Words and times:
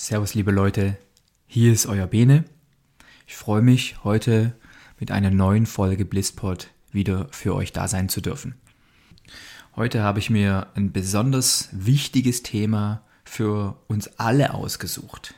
Servus 0.00 0.34
liebe 0.34 0.52
Leute, 0.52 0.96
hier 1.48 1.72
ist 1.72 1.86
euer 1.86 2.06
Bene. 2.06 2.44
Ich 3.26 3.34
freue 3.34 3.62
mich 3.62 4.04
heute 4.04 4.54
mit 5.00 5.10
einer 5.10 5.32
neuen 5.32 5.66
Folge 5.66 6.04
Blisspod 6.04 6.68
wieder 6.92 7.26
für 7.32 7.52
euch 7.56 7.72
da 7.72 7.88
sein 7.88 8.08
zu 8.08 8.20
dürfen. 8.20 8.54
Heute 9.74 10.04
habe 10.04 10.20
ich 10.20 10.30
mir 10.30 10.68
ein 10.76 10.92
besonders 10.92 11.68
wichtiges 11.72 12.44
Thema 12.44 13.02
für 13.24 13.76
uns 13.88 14.06
alle 14.20 14.54
ausgesucht. 14.54 15.34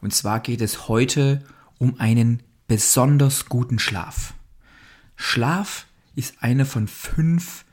Und 0.00 0.14
zwar 0.14 0.40
geht 0.40 0.62
es 0.62 0.88
heute 0.88 1.44
um 1.76 2.00
einen 2.00 2.42
besonders 2.68 3.44
guten 3.44 3.78
Schlaf. 3.78 4.32
Schlaf 5.16 5.86
ist 6.14 6.42
einer 6.42 6.64
von 6.64 6.88
fünf 6.88 7.66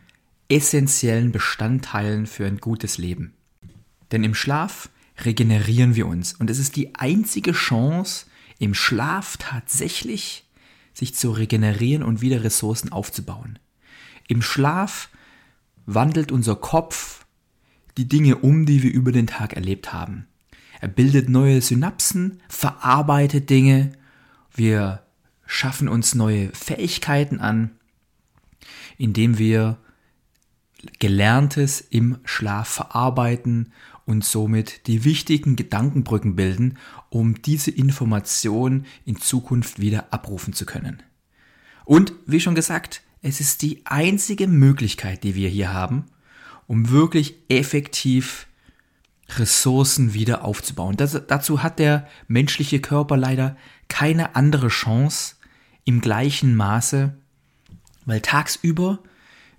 essentiellen 0.49 1.31
Bestandteilen 1.31 2.27
für 2.27 2.45
ein 2.45 2.57
gutes 2.57 2.97
Leben. 2.97 3.33
Denn 4.11 4.25
im 4.25 4.35
Schlaf 4.35 4.89
regenerieren 5.17 5.95
wir 5.95 6.07
uns 6.07 6.33
und 6.33 6.49
es 6.49 6.59
ist 6.59 6.75
die 6.75 6.95
einzige 6.95 7.51
Chance, 7.51 8.25
im 8.59 8.73
Schlaf 8.73 9.37
tatsächlich 9.37 10.45
sich 10.93 11.15
zu 11.15 11.31
regenerieren 11.31 12.03
und 12.03 12.21
wieder 12.21 12.43
Ressourcen 12.43 12.91
aufzubauen. 12.91 13.59
Im 14.27 14.41
Schlaf 14.41 15.09
wandelt 15.85 16.31
unser 16.31 16.55
Kopf 16.55 17.25
die 17.97 18.07
Dinge 18.07 18.37
um, 18.37 18.65
die 18.65 18.83
wir 18.83 18.91
über 18.91 19.11
den 19.11 19.27
Tag 19.27 19.53
erlebt 19.53 19.93
haben. 19.93 20.27
Er 20.79 20.87
bildet 20.87 21.29
neue 21.29 21.61
Synapsen, 21.61 22.41
verarbeitet 22.49 23.49
Dinge, 23.49 23.93
wir 24.55 25.03
schaffen 25.45 25.87
uns 25.87 26.15
neue 26.15 26.49
Fähigkeiten 26.53 27.39
an, 27.39 27.71
indem 28.97 29.37
wir 29.37 29.77
Gelerntes 30.99 31.81
im 31.81 32.19
Schlaf 32.25 32.67
verarbeiten 32.67 33.71
und 34.05 34.23
somit 34.25 34.87
die 34.87 35.03
wichtigen 35.03 35.55
Gedankenbrücken 35.55 36.35
bilden, 36.35 36.77
um 37.09 37.41
diese 37.41 37.71
Information 37.71 38.85
in 39.05 39.17
Zukunft 39.17 39.79
wieder 39.79 40.11
abrufen 40.11 40.53
zu 40.53 40.65
können. 40.65 41.01
Und 41.85 42.13
wie 42.25 42.39
schon 42.39 42.55
gesagt, 42.55 43.01
es 43.21 43.39
ist 43.39 43.61
die 43.61 43.81
einzige 43.85 44.47
Möglichkeit, 44.47 45.23
die 45.23 45.35
wir 45.35 45.49
hier 45.49 45.73
haben, 45.73 46.05
um 46.67 46.89
wirklich 46.89 47.35
effektiv 47.49 48.47
Ressourcen 49.37 50.13
wieder 50.13 50.43
aufzubauen. 50.43 50.97
Das, 50.97 51.19
dazu 51.27 51.63
hat 51.63 51.79
der 51.79 52.07
menschliche 52.27 52.79
Körper 52.79 53.17
leider 53.17 53.55
keine 53.87 54.35
andere 54.35 54.67
Chance 54.67 55.35
im 55.85 56.01
gleichen 56.01 56.55
Maße, 56.55 57.15
weil 58.05 58.21
tagsüber 58.21 58.99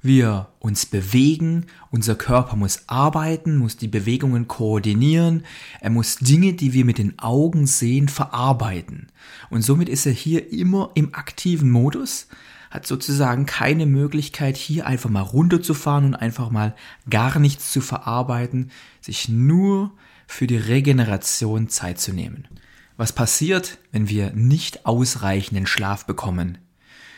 wir 0.04 0.48
uns 0.58 0.86
bewegen, 0.86 1.66
unser 1.90 2.14
Körper 2.14 2.56
muss 2.56 2.84
arbeiten, 2.86 3.56
muss 3.56 3.76
die 3.76 3.88
Bewegungen 3.88 4.46
koordinieren, 4.46 5.44
er 5.80 5.90
muss 5.90 6.16
Dinge, 6.16 6.52
die 6.52 6.72
wir 6.72 6.84
mit 6.84 6.98
den 6.98 7.18
Augen 7.18 7.66
sehen, 7.66 8.08
verarbeiten. 8.08 9.08
Und 9.50 9.62
somit 9.62 9.88
ist 9.88 10.06
er 10.06 10.12
hier 10.12 10.52
immer 10.52 10.90
im 10.94 11.14
aktiven 11.14 11.70
Modus, 11.70 12.28
hat 12.70 12.86
sozusagen 12.86 13.46
keine 13.46 13.86
Möglichkeit, 13.86 14.56
hier 14.56 14.86
einfach 14.86 15.08
mal 15.08 15.22
runterzufahren 15.22 16.06
und 16.06 16.14
einfach 16.14 16.50
mal 16.50 16.74
gar 17.08 17.38
nichts 17.38 17.72
zu 17.72 17.80
verarbeiten, 17.80 18.70
sich 19.00 19.28
nur 19.28 19.92
für 20.26 20.46
die 20.46 20.56
Regeneration 20.56 21.68
Zeit 21.68 22.00
zu 22.00 22.12
nehmen. 22.12 22.48
Was 22.96 23.12
passiert, 23.12 23.78
wenn 23.90 24.08
wir 24.08 24.32
nicht 24.32 24.86
ausreichenden 24.86 25.66
Schlaf 25.66 26.04
bekommen? 26.06 26.58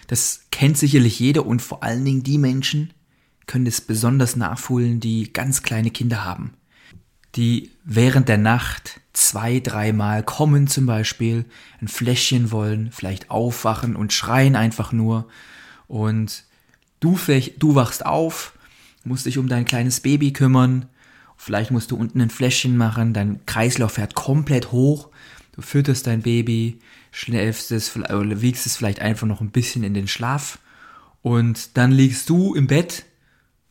Das 0.07 0.47
kennt 0.51 0.79
sicherlich 0.79 1.19
jeder 1.19 1.47
und 1.47 1.63
vor 1.63 1.83
allen 1.83 2.05
Dingen 2.05 2.23
die 2.23 2.39
Menschen 2.39 2.93
können 3.47 3.67
es 3.67 3.81
besonders 3.81 4.37
nachholen, 4.37 5.01
die 5.01 5.33
ganz 5.33 5.63
kleine 5.63 5.91
Kinder 5.91 6.25
haben. 6.25 6.55
Die 7.35 7.71
während 7.85 8.29
der 8.29 8.39
Nacht 8.39 9.01
zwei, 9.13 9.61
dreimal 9.61 10.23
kommen 10.23 10.67
zum 10.67 10.87
Beispiel, 10.87 11.45
ein 11.81 11.89
Fläschchen 11.89 12.51
wollen, 12.51 12.91
vielleicht 12.93 13.31
aufwachen 13.31 13.97
und 13.97 14.13
schreien 14.13 14.57
einfach 14.57 14.93
nur. 14.93 15.29
Und 15.87 16.45
du, 17.01 17.19
du 17.59 17.75
wachst 17.75 18.05
auf, 18.05 18.53
musst 19.05 19.27
dich 19.27 19.39
um 19.39 19.49
dein 19.49 19.65
kleines 19.65 20.01
Baby 20.01 20.33
kümmern, 20.33 20.87
vielleicht 21.37 21.71
musst 21.71 21.91
du 21.91 21.97
unten 21.97 22.21
ein 22.21 22.31
Fläschchen 22.31 22.77
machen, 22.77 23.13
dein 23.13 23.45
Kreislauf 23.47 23.93
fährt 23.93 24.15
komplett 24.15 24.73
hoch, 24.73 25.11
du 25.53 25.63
fütterst 25.63 26.07
dein 26.07 26.23
Baby, 26.23 26.81
schläfst 27.17 27.73
es 27.73 27.97
oder 27.97 28.43
wiegst 28.43 28.67
es 28.67 28.77
vielleicht 28.77 29.01
einfach 29.01 29.27
noch 29.27 29.41
ein 29.41 29.51
bisschen 29.51 29.85
in 29.85 29.95
den 29.95 30.07
Schlaf 30.07 30.59
und 31.23 31.79
dann 31.79 31.91
liegst 31.91 32.29
du 32.29 32.55
im 32.55 32.67
Bett 32.67 33.07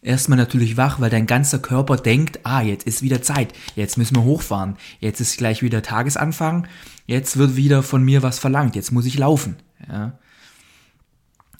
erstmal 0.01 0.39
natürlich 0.39 0.78
wach, 0.78 1.00
weil 1.00 1.11
dein 1.11 1.28
ganzer 1.28 1.59
Körper 1.59 1.95
denkt, 1.95 2.39
ah, 2.41 2.63
jetzt 2.63 2.88
ist 2.88 3.03
wieder 3.03 3.22
Zeit, 3.22 3.53
jetzt 3.75 4.00
müssen 4.00 4.16
wir 4.16 4.23
hochfahren, 4.23 4.78
jetzt 5.00 5.22
ist 5.22 5.38
gleich 5.38 5.61
wieder 5.61 5.84
Tagesanfang, 5.84 6.67
jetzt 7.05 7.38
wird 7.38 7.55
wieder 7.55 7.84
von 7.84 8.03
mir 8.03 8.23
was 8.23 8.39
verlangt, 8.39 8.75
jetzt 8.75 8.91
muss 8.91 9.05
ich 9.05 9.19
laufen. 9.19 9.57
Ja. 9.88 10.17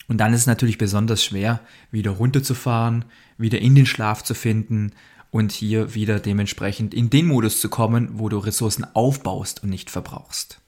Und 0.08 0.18
dann 0.18 0.34
ist 0.34 0.40
es 0.40 0.46
natürlich 0.48 0.78
besonders 0.78 1.24
schwer, 1.24 1.60
wieder 1.92 2.10
runterzufahren, 2.10 3.04
wieder 3.38 3.60
in 3.60 3.76
den 3.76 3.86
Schlaf 3.86 4.24
zu 4.24 4.34
finden 4.34 4.90
und 5.30 5.52
hier 5.52 5.94
wieder 5.94 6.18
dementsprechend 6.18 6.94
in 6.94 7.10
den 7.10 7.26
Modus 7.26 7.60
zu 7.60 7.68
kommen, 7.68 8.18
wo 8.18 8.28
du 8.28 8.38
Ressourcen 8.38 8.84
aufbaust 8.92 9.62
und 9.62 9.70
nicht 9.70 9.88
verbrauchst. 9.88 10.60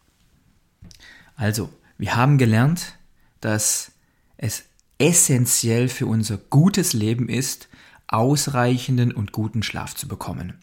Also, 1.38 1.70
wir 1.98 2.16
haben 2.16 2.36
gelernt, 2.36 2.98
dass 3.40 3.92
es 4.38 4.64
essentiell 4.98 5.88
für 5.88 6.06
unser 6.06 6.36
gutes 6.36 6.94
Leben 6.94 7.28
ist, 7.28 7.68
ausreichenden 8.08 9.12
und 9.12 9.30
guten 9.30 9.62
Schlaf 9.62 9.94
zu 9.94 10.08
bekommen. 10.08 10.54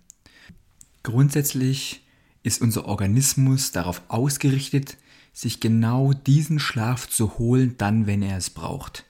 Grundsätzlich 1.02 2.04
ist 2.44 2.62
unser 2.62 2.88
Organismus 2.88 3.72
darauf 3.72 4.02
ausgerichtet, 4.10 4.98
sich 5.32 5.62
genau 5.62 6.12
diesen 6.12 6.60
Schlaf 6.60 7.08
zu 7.08 7.38
holen, 7.38 7.76
dann, 7.78 8.06
wenn 8.06 8.22
er 8.22 8.36
es 8.36 8.50
braucht. 8.50 9.06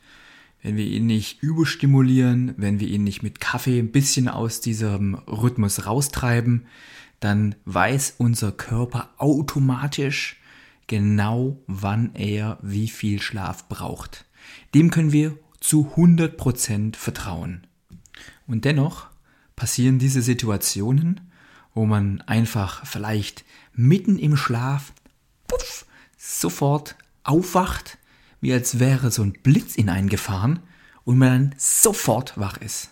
Wenn 0.62 0.78
wir 0.78 0.86
ihn 0.86 1.08
nicht 1.08 1.42
überstimulieren, 1.42 2.54
wenn 2.58 2.80
wir 2.80 2.88
ihn 2.88 3.04
nicht 3.04 3.24
mit 3.24 3.42
Kaffee 3.42 3.80
ein 3.80 3.92
bisschen 3.92 4.28
aus 4.28 4.62
diesem 4.62 5.16
Rhythmus 5.16 5.88
raustreiben, 5.88 6.68
dann 7.20 7.56
weiß 7.66 8.16
unser 8.20 8.52
Körper 8.52 9.10
automatisch, 9.18 10.40
genau 10.88 11.62
wann 11.68 12.14
er 12.16 12.58
wie 12.62 12.88
viel 12.88 13.22
Schlaf 13.22 13.68
braucht. 13.68 14.26
Dem 14.74 14.92
können 14.92 15.12
wir 15.12 15.38
zu 15.60 15.94
100% 15.96 16.96
vertrauen. 16.96 17.66
Und 18.48 18.66
dennoch 18.66 19.08
passieren 19.56 20.00
diese 20.00 20.22
Situationen, 20.22 21.22
wo 21.74 21.86
man 21.86 22.22
einfach 22.22 22.86
vielleicht 22.86 23.46
mitten 23.74 24.18
im 24.18 24.38
Schlaf 24.38 24.94
puff, 25.48 25.86
sofort 26.18 26.96
aufwacht, 27.24 27.98
wie 28.42 28.54
als 28.54 28.80
wäre 28.80 29.12
so 29.12 29.24
ein 29.24 29.34
Blitz 29.34 29.76
in 29.76 29.90
einen 29.90 30.10
gefahren 30.10 30.60
und 31.04 31.18
man 31.18 31.30
dann 31.30 31.56
sofort 31.58 32.38
wach 32.38 32.58
ist. 32.58 32.92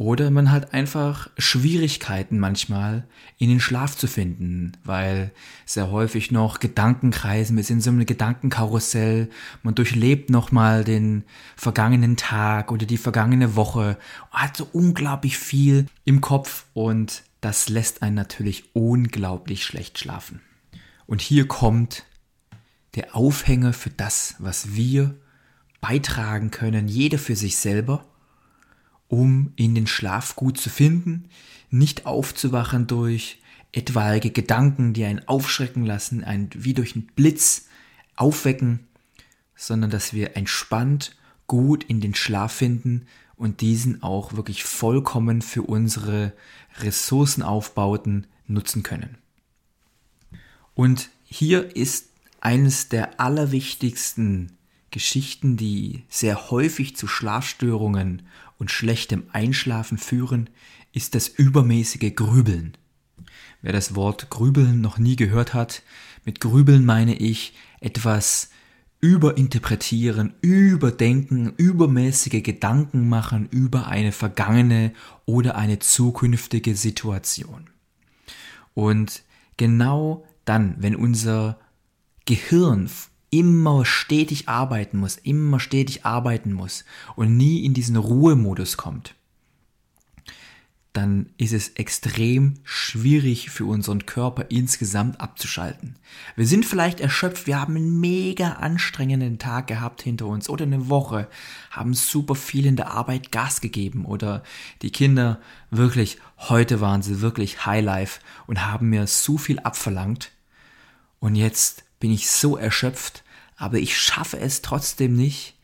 Oder 0.00 0.30
man 0.30 0.50
hat 0.50 0.72
einfach 0.72 1.28
Schwierigkeiten 1.36 2.38
manchmal 2.38 3.06
in 3.36 3.50
den 3.50 3.60
Schlaf 3.60 3.98
zu 3.98 4.06
finden, 4.06 4.72
weil 4.82 5.30
sehr 5.66 5.90
häufig 5.90 6.30
noch 6.30 6.58
Gedanken 6.58 7.10
kreisen, 7.10 7.58
wir 7.58 7.64
sind 7.64 7.76
in 7.76 7.82
so 7.82 7.90
einem 7.90 8.06
Gedankenkarussell, 8.06 9.28
man 9.62 9.74
durchlebt 9.74 10.30
nochmal 10.30 10.84
den 10.84 11.24
vergangenen 11.54 12.16
Tag 12.16 12.72
oder 12.72 12.86
die 12.86 12.96
vergangene 12.96 13.56
Woche, 13.56 13.98
hat 14.30 14.56
so 14.56 14.66
unglaublich 14.72 15.36
viel 15.36 15.84
im 16.06 16.22
Kopf 16.22 16.64
und 16.72 17.22
das 17.42 17.68
lässt 17.68 18.02
einen 18.02 18.16
natürlich 18.16 18.74
unglaublich 18.74 19.66
schlecht 19.66 19.98
schlafen. 19.98 20.40
Und 21.04 21.20
hier 21.20 21.46
kommt 21.46 22.06
der 22.94 23.14
Aufhänger 23.14 23.74
für 23.74 23.90
das, 23.90 24.36
was 24.38 24.74
wir 24.74 25.14
beitragen 25.82 26.50
können, 26.50 26.88
jeder 26.88 27.18
für 27.18 27.36
sich 27.36 27.58
selber 27.58 28.06
um 29.10 29.52
in 29.56 29.74
den 29.74 29.88
Schlaf 29.88 30.36
gut 30.36 30.56
zu 30.56 30.70
finden, 30.70 31.28
nicht 31.68 32.06
aufzuwachen 32.06 32.86
durch 32.86 33.42
etwaige 33.72 34.30
Gedanken, 34.30 34.94
die 34.94 35.04
einen 35.04 35.26
aufschrecken 35.26 35.84
lassen, 35.84 36.22
einen 36.22 36.48
wie 36.54 36.74
durch 36.74 36.94
einen 36.94 37.06
Blitz 37.06 37.66
aufwecken, 38.14 38.86
sondern 39.56 39.90
dass 39.90 40.14
wir 40.14 40.36
entspannt 40.36 41.16
gut 41.48 41.82
in 41.84 42.00
den 42.00 42.14
Schlaf 42.14 42.52
finden 42.52 43.06
und 43.34 43.60
diesen 43.60 44.02
auch 44.04 44.34
wirklich 44.34 44.62
vollkommen 44.62 45.42
für 45.42 45.62
unsere 45.62 46.32
Ressourcenaufbauten 46.78 48.28
nutzen 48.46 48.84
können. 48.84 49.18
Und 50.74 51.10
hier 51.24 51.74
ist 51.74 52.10
eines 52.40 52.88
der 52.88 53.20
allerwichtigsten 53.20 54.56
Geschichten, 54.92 55.56
die 55.56 56.04
sehr 56.08 56.50
häufig 56.50 56.96
zu 56.96 57.08
Schlafstörungen 57.08 58.22
und 58.60 58.70
schlechtem 58.70 59.24
Einschlafen 59.32 59.98
führen, 59.98 60.50
ist 60.92 61.16
das 61.16 61.26
übermäßige 61.26 62.14
Grübeln. 62.14 62.76
Wer 63.62 63.72
das 63.72 63.94
Wort 63.94 64.30
Grübeln 64.30 64.80
noch 64.80 64.98
nie 64.98 65.16
gehört 65.16 65.54
hat, 65.54 65.82
mit 66.24 66.40
Grübeln 66.40 66.84
meine 66.84 67.16
ich 67.16 67.54
etwas 67.80 68.50
überinterpretieren, 69.00 70.34
überdenken, 70.42 71.54
übermäßige 71.56 72.42
Gedanken 72.42 73.08
machen 73.08 73.48
über 73.50 73.86
eine 73.86 74.12
vergangene 74.12 74.92
oder 75.24 75.56
eine 75.56 75.78
zukünftige 75.78 76.76
Situation. 76.76 77.70
Und 78.74 79.22
genau 79.56 80.26
dann, 80.44 80.76
wenn 80.78 80.96
unser 80.96 81.58
Gehirn 82.26 82.90
immer 83.30 83.84
stetig 83.84 84.48
arbeiten 84.48 84.98
muss, 84.98 85.16
immer 85.16 85.60
stetig 85.60 86.04
arbeiten 86.04 86.52
muss 86.52 86.84
und 87.16 87.36
nie 87.36 87.64
in 87.64 87.74
diesen 87.74 87.96
Ruhemodus 87.96 88.76
kommt, 88.76 89.14
dann 90.92 91.26
ist 91.38 91.52
es 91.52 91.68
extrem 91.70 92.54
schwierig 92.64 93.50
für 93.50 93.64
unseren 93.64 94.06
Körper 94.06 94.46
insgesamt 94.48 95.20
abzuschalten. 95.20 95.94
Wir 96.34 96.46
sind 96.46 96.66
vielleicht 96.66 96.98
erschöpft, 96.98 97.46
wir 97.46 97.60
haben 97.60 97.76
einen 97.76 98.00
mega 98.00 98.54
anstrengenden 98.54 99.38
Tag 99.38 99.68
gehabt 99.68 100.02
hinter 100.02 100.26
uns 100.26 100.48
oder 100.48 100.64
eine 100.64 100.88
Woche, 100.88 101.28
haben 101.70 101.94
super 101.94 102.34
viel 102.34 102.66
in 102.66 102.74
der 102.74 102.90
Arbeit 102.90 103.30
Gas 103.30 103.60
gegeben 103.60 104.04
oder 104.04 104.42
die 104.82 104.90
Kinder 104.90 105.40
wirklich, 105.70 106.18
heute 106.36 106.80
waren 106.80 107.02
sie 107.02 107.20
wirklich 107.20 107.64
Highlife 107.66 108.20
und 108.48 108.66
haben 108.66 108.88
mir 108.88 109.06
so 109.06 109.38
viel 109.38 109.60
abverlangt 109.60 110.32
und 111.20 111.36
jetzt 111.36 111.84
bin 112.00 112.10
ich 112.10 112.30
so 112.30 112.56
erschöpft, 112.56 113.22
aber 113.56 113.78
ich 113.78 113.96
schaffe 113.96 114.40
es 114.40 114.62
trotzdem 114.62 115.14
nicht 115.14 115.54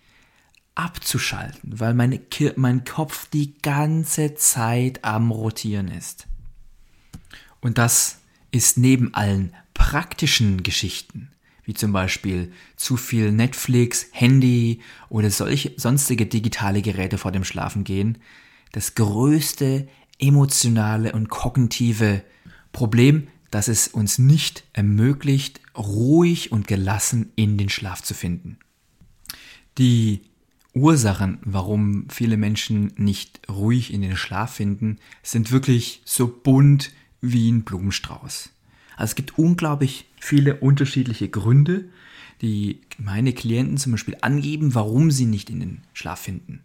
abzuschalten, 0.76 1.80
weil 1.80 1.94
meine, 1.94 2.20
mein 2.56 2.84
Kopf 2.84 3.28
die 3.30 3.58
ganze 3.62 4.34
Zeit 4.34 5.02
am 5.02 5.30
Rotieren 5.30 5.88
ist. 5.88 6.26
Und 7.60 7.78
das 7.78 8.18
ist 8.52 8.76
neben 8.76 9.14
allen 9.14 9.54
praktischen 9.74 10.62
Geschichten, 10.62 11.30
wie 11.64 11.74
zum 11.74 11.92
Beispiel 11.92 12.52
zu 12.76 12.96
viel 12.96 13.32
Netflix, 13.32 14.06
Handy 14.12 14.80
oder 15.08 15.30
solche 15.30 15.72
sonstige 15.76 16.26
digitale 16.26 16.82
Geräte 16.82 17.18
vor 17.18 17.32
dem 17.32 17.44
Schlafengehen, 17.44 18.18
das 18.72 18.94
größte 18.94 19.88
emotionale 20.18 21.12
und 21.12 21.28
kognitive 21.30 22.22
Problem, 22.72 23.28
dass 23.56 23.68
es 23.68 23.88
uns 23.88 24.18
nicht 24.18 24.64
ermöglicht, 24.74 25.62
ruhig 25.78 26.52
und 26.52 26.68
gelassen 26.68 27.32
in 27.36 27.56
den 27.56 27.70
Schlaf 27.70 28.02
zu 28.02 28.12
finden. 28.12 28.58
Die 29.78 30.20
Ursachen, 30.74 31.38
warum 31.40 32.06
viele 32.10 32.36
Menschen 32.36 32.92
nicht 32.98 33.40
ruhig 33.48 33.94
in 33.94 34.02
den 34.02 34.14
Schlaf 34.14 34.56
finden, 34.56 34.98
sind 35.22 35.52
wirklich 35.52 36.02
so 36.04 36.28
bunt 36.28 36.92
wie 37.22 37.50
ein 37.50 37.62
Blumenstrauß. 37.62 38.50
Also 38.94 39.10
es 39.12 39.14
gibt 39.14 39.38
unglaublich 39.38 40.04
viele 40.20 40.56
unterschiedliche 40.56 41.30
Gründe, 41.30 41.88
die 42.42 42.82
meine 42.98 43.32
Klienten 43.32 43.78
zum 43.78 43.92
Beispiel 43.92 44.18
angeben, 44.20 44.74
warum 44.74 45.10
sie 45.10 45.24
nicht 45.24 45.48
in 45.48 45.60
den 45.60 45.80
Schlaf 45.94 46.20
finden. 46.20 46.62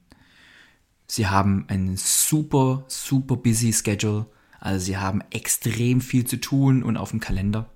Sie 1.07 1.27
haben 1.27 1.63
einen 1.69 1.95
super, 1.95 2.83
super 2.89 3.37
busy 3.37 3.71
Schedule 3.71 4.25
also 4.61 4.85
sie 4.85 4.97
haben 4.97 5.21
extrem 5.31 5.99
viel 6.01 6.25
zu 6.25 6.39
tun 6.39 6.83
und 6.83 6.95
auf 6.95 7.09
dem 7.09 7.19
Kalender. 7.19 7.69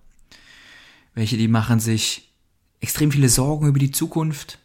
Welche, 1.15 1.35
die 1.35 1.47
machen 1.47 1.79
sich 1.79 2.31
extrem 2.79 3.11
viele 3.11 3.27
Sorgen 3.27 3.67
über 3.67 3.79
die 3.79 3.91
Zukunft. 3.91 4.59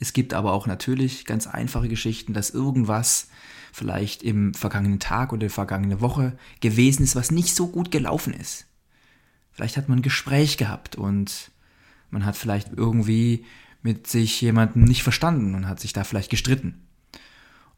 Es 0.00 0.14
gibt 0.14 0.32
aber 0.32 0.52
auch 0.52 0.66
natürlich 0.66 1.26
ganz 1.26 1.46
einfache 1.46 1.88
Geschichten, 1.88 2.32
dass 2.32 2.50
irgendwas 2.50 3.28
vielleicht 3.72 4.22
im 4.22 4.54
vergangenen 4.54 4.98
Tag 4.98 5.32
oder 5.32 5.40
der 5.40 5.50
vergangenen 5.50 6.00
Woche 6.00 6.38
gewesen 6.60 7.02
ist, 7.02 7.16
was 7.16 7.30
nicht 7.30 7.54
so 7.54 7.68
gut 7.68 7.90
gelaufen 7.90 8.32
ist. 8.32 8.66
Vielleicht 9.52 9.76
hat 9.76 9.90
man 9.90 9.98
ein 9.98 10.02
Gespräch 10.02 10.56
gehabt 10.56 10.96
und 10.96 11.50
man 12.10 12.24
hat 12.24 12.36
vielleicht 12.36 12.72
irgendwie 12.74 13.44
mit 13.82 14.06
sich 14.06 14.40
jemanden 14.40 14.84
nicht 14.84 15.02
verstanden 15.02 15.54
und 15.54 15.68
hat 15.68 15.80
sich 15.80 15.92
da 15.92 16.02
vielleicht 16.02 16.30
gestritten. 16.30 16.80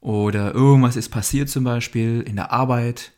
Oder 0.04 0.54
irgendwas 0.54 0.96
ist 0.96 1.08
passiert 1.08 1.48
zum 1.48 1.64
Beispiel 1.64 2.20
in 2.20 2.36
der 2.36 2.52
Arbeit 2.52 3.12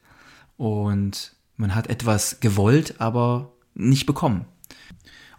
und 0.56 1.34
man 1.56 1.74
hat 1.74 1.88
etwas 1.88 2.38
gewollt, 2.38 3.00
aber 3.00 3.52
nicht 3.74 4.06
bekommen. 4.06 4.44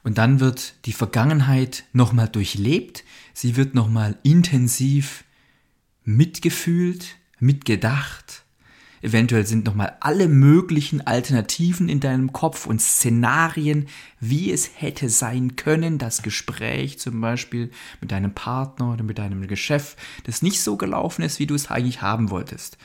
Und 0.04 0.18
dann 0.18 0.42
wird 0.42 0.86
die 0.86 0.92
Vergangenheit 0.92 1.86
nochmal 1.94 2.28
durchlebt, 2.28 3.06
sie 3.34 3.56
wird 3.56 3.76
nochmal 3.76 4.18
intensiv 4.24 5.24
mitgefühlt, 6.04 7.16
mitgedacht 7.40 8.44
Eventuell 9.02 9.46
sind 9.46 9.66
nochmal 9.66 9.96
alle 10.00 10.28
möglichen 10.28 11.06
Alternativen 11.06 11.88
in 11.88 12.00
deinem 12.00 12.34
Kopf 12.34 12.66
und 12.66 12.82
Szenarien, 12.82 13.88
wie 14.20 14.52
es 14.52 14.72
hätte 14.76 15.10
sein 15.10 15.56
können, 15.56 15.98
das 15.98 16.24
Gespräch 16.24 17.00
zum 17.00 17.22
Beispiel 17.22 17.70
mit 18.02 18.12
deinem 18.12 18.34
Partner 18.34 18.94
oder 18.94 19.04
mit 19.04 19.20
deinem 19.20 19.48
Geschäft, 19.48 19.98
das 20.24 20.42
nicht 20.42 20.62
so 20.62 20.78
gelaufen 20.78 21.22
ist, 21.22 21.40
wie 21.40 21.48
du 21.48 21.56
es 21.56 21.70
eigentlich 21.70 22.02
haben 22.02 22.32
wolltest. 22.32 22.78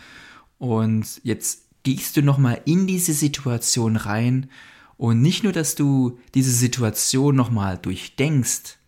Und 0.59 1.21
jetzt 1.25 1.69
gehst 1.83 2.17
du 2.17 2.23
nochmal 2.23 2.61
in 2.67 2.87
diese 2.87 3.15
Situation 3.15 3.97
rein 3.97 4.49
und 4.97 5.23
nicht 5.23 5.43
nur, 5.43 5.53
dass 5.53 5.75
du 5.75 6.19
diese 6.35 6.53
Situation 6.53 7.35
nochmal 7.35 7.79
durchdenkst 7.79 8.79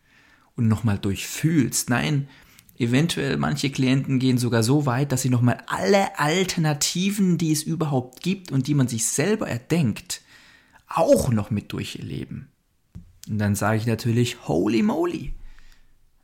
und 0.56 0.68
nochmal 0.68 0.98
durchfühlst, 0.98 1.90
nein, 1.90 2.28
Eventuell 2.76 3.36
manche 3.36 3.70
Klienten 3.70 4.18
gehen 4.18 4.36
sogar 4.36 4.62
so 4.62 4.84
weit, 4.84 5.12
dass 5.12 5.22
sie 5.22 5.30
nochmal 5.30 5.62
alle 5.66 6.18
Alternativen, 6.18 7.38
die 7.38 7.52
es 7.52 7.62
überhaupt 7.62 8.20
gibt 8.20 8.50
und 8.50 8.66
die 8.66 8.74
man 8.74 8.88
sich 8.88 9.06
selber 9.06 9.48
erdenkt, 9.48 10.22
auch 10.88 11.30
noch 11.30 11.50
mit 11.50 11.72
durchleben. 11.72 12.48
Und 13.28 13.38
dann 13.38 13.54
sage 13.54 13.78
ich 13.78 13.86
natürlich, 13.86 14.48
holy 14.48 14.82
moly. 14.82 15.34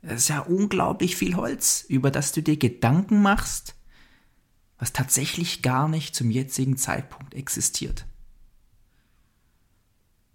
Das 0.01 0.23
ist 0.23 0.29
ja 0.29 0.39
unglaublich 0.39 1.15
viel 1.15 1.35
Holz, 1.35 1.85
über 1.87 2.11
das 2.11 2.31
du 2.31 2.41
dir 2.41 2.57
Gedanken 2.57 3.21
machst, 3.21 3.75
was 4.77 4.93
tatsächlich 4.93 5.61
gar 5.61 5.87
nicht 5.87 6.15
zum 6.15 6.31
jetzigen 6.31 6.75
Zeitpunkt 6.75 7.33
existiert. 7.33 8.05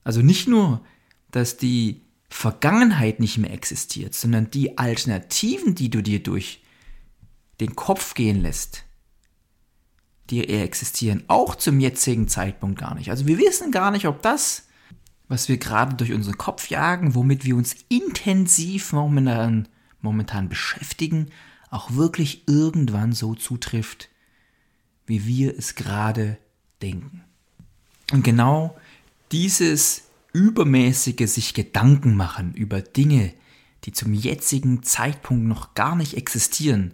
Also 0.05 0.23
nicht 0.23 0.47
nur, 0.47 0.85
dass 1.33 1.57
die 1.57 2.06
Vergangenheit 2.37 3.19
nicht 3.19 3.39
mehr 3.39 3.51
existiert, 3.51 4.15
sondern 4.15 4.51
die 4.51 4.77
Alternativen, 4.77 5.75
die 5.75 5.89
du 5.89 6.03
dir 6.03 6.23
durch 6.23 6.63
den 7.61 7.75
Kopf 7.75 8.13
gehen 8.13 8.43
lässt, 8.43 8.85
die 10.29 10.47
existieren 10.47 11.25
auch 11.29 11.55
zum 11.55 11.81
jetzigen 11.81 12.29
Zeitpunkt 12.29 12.79
gar 12.79 12.95
nicht. 12.95 13.09
Also 13.09 13.27
wir 13.27 13.39
wissen 13.39 13.73
gar 13.73 13.91
nicht, 13.91 14.07
ob 14.07 14.21
das, 14.21 14.67
was 15.29 15.49
wir 15.49 15.57
gerade 15.57 15.97
durch 15.97 16.13
unseren 16.13 16.37
Kopf 16.37 16.69
jagen, 16.69 17.15
womit 17.15 17.47
wir 17.47 17.57
uns 17.57 17.75
intensiv 17.89 18.93
momentan, 18.93 19.67
momentan 20.03 20.51
beschäftigen, 20.51 21.31
auch 21.71 21.93
wirklich 21.93 22.47
irgendwann 22.47 23.13
so 23.13 23.35
zutrifft, 23.35 24.11
wie 25.07 25.25
wir 25.25 25.59
es 25.59 25.75
gerade 25.75 26.37
denken. 26.83 27.25
Und 28.13 28.25
genau 28.25 28.77
dieses 29.33 30.06
übermäßige 30.37 31.27
sich 31.27 31.55
Gedanken 31.55 32.15
machen 32.15 32.53
über 32.53 32.83
Dinge, 32.83 33.33
die 33.85 33.93
zum 33.93 34.13
jetzigen 34.13 34.83
Zeitpunkt 34.83 35.47
noch 35.47 35.73
gar 35.73 35.97
nicht 35.97 36.15
existieren, 36.15 36.93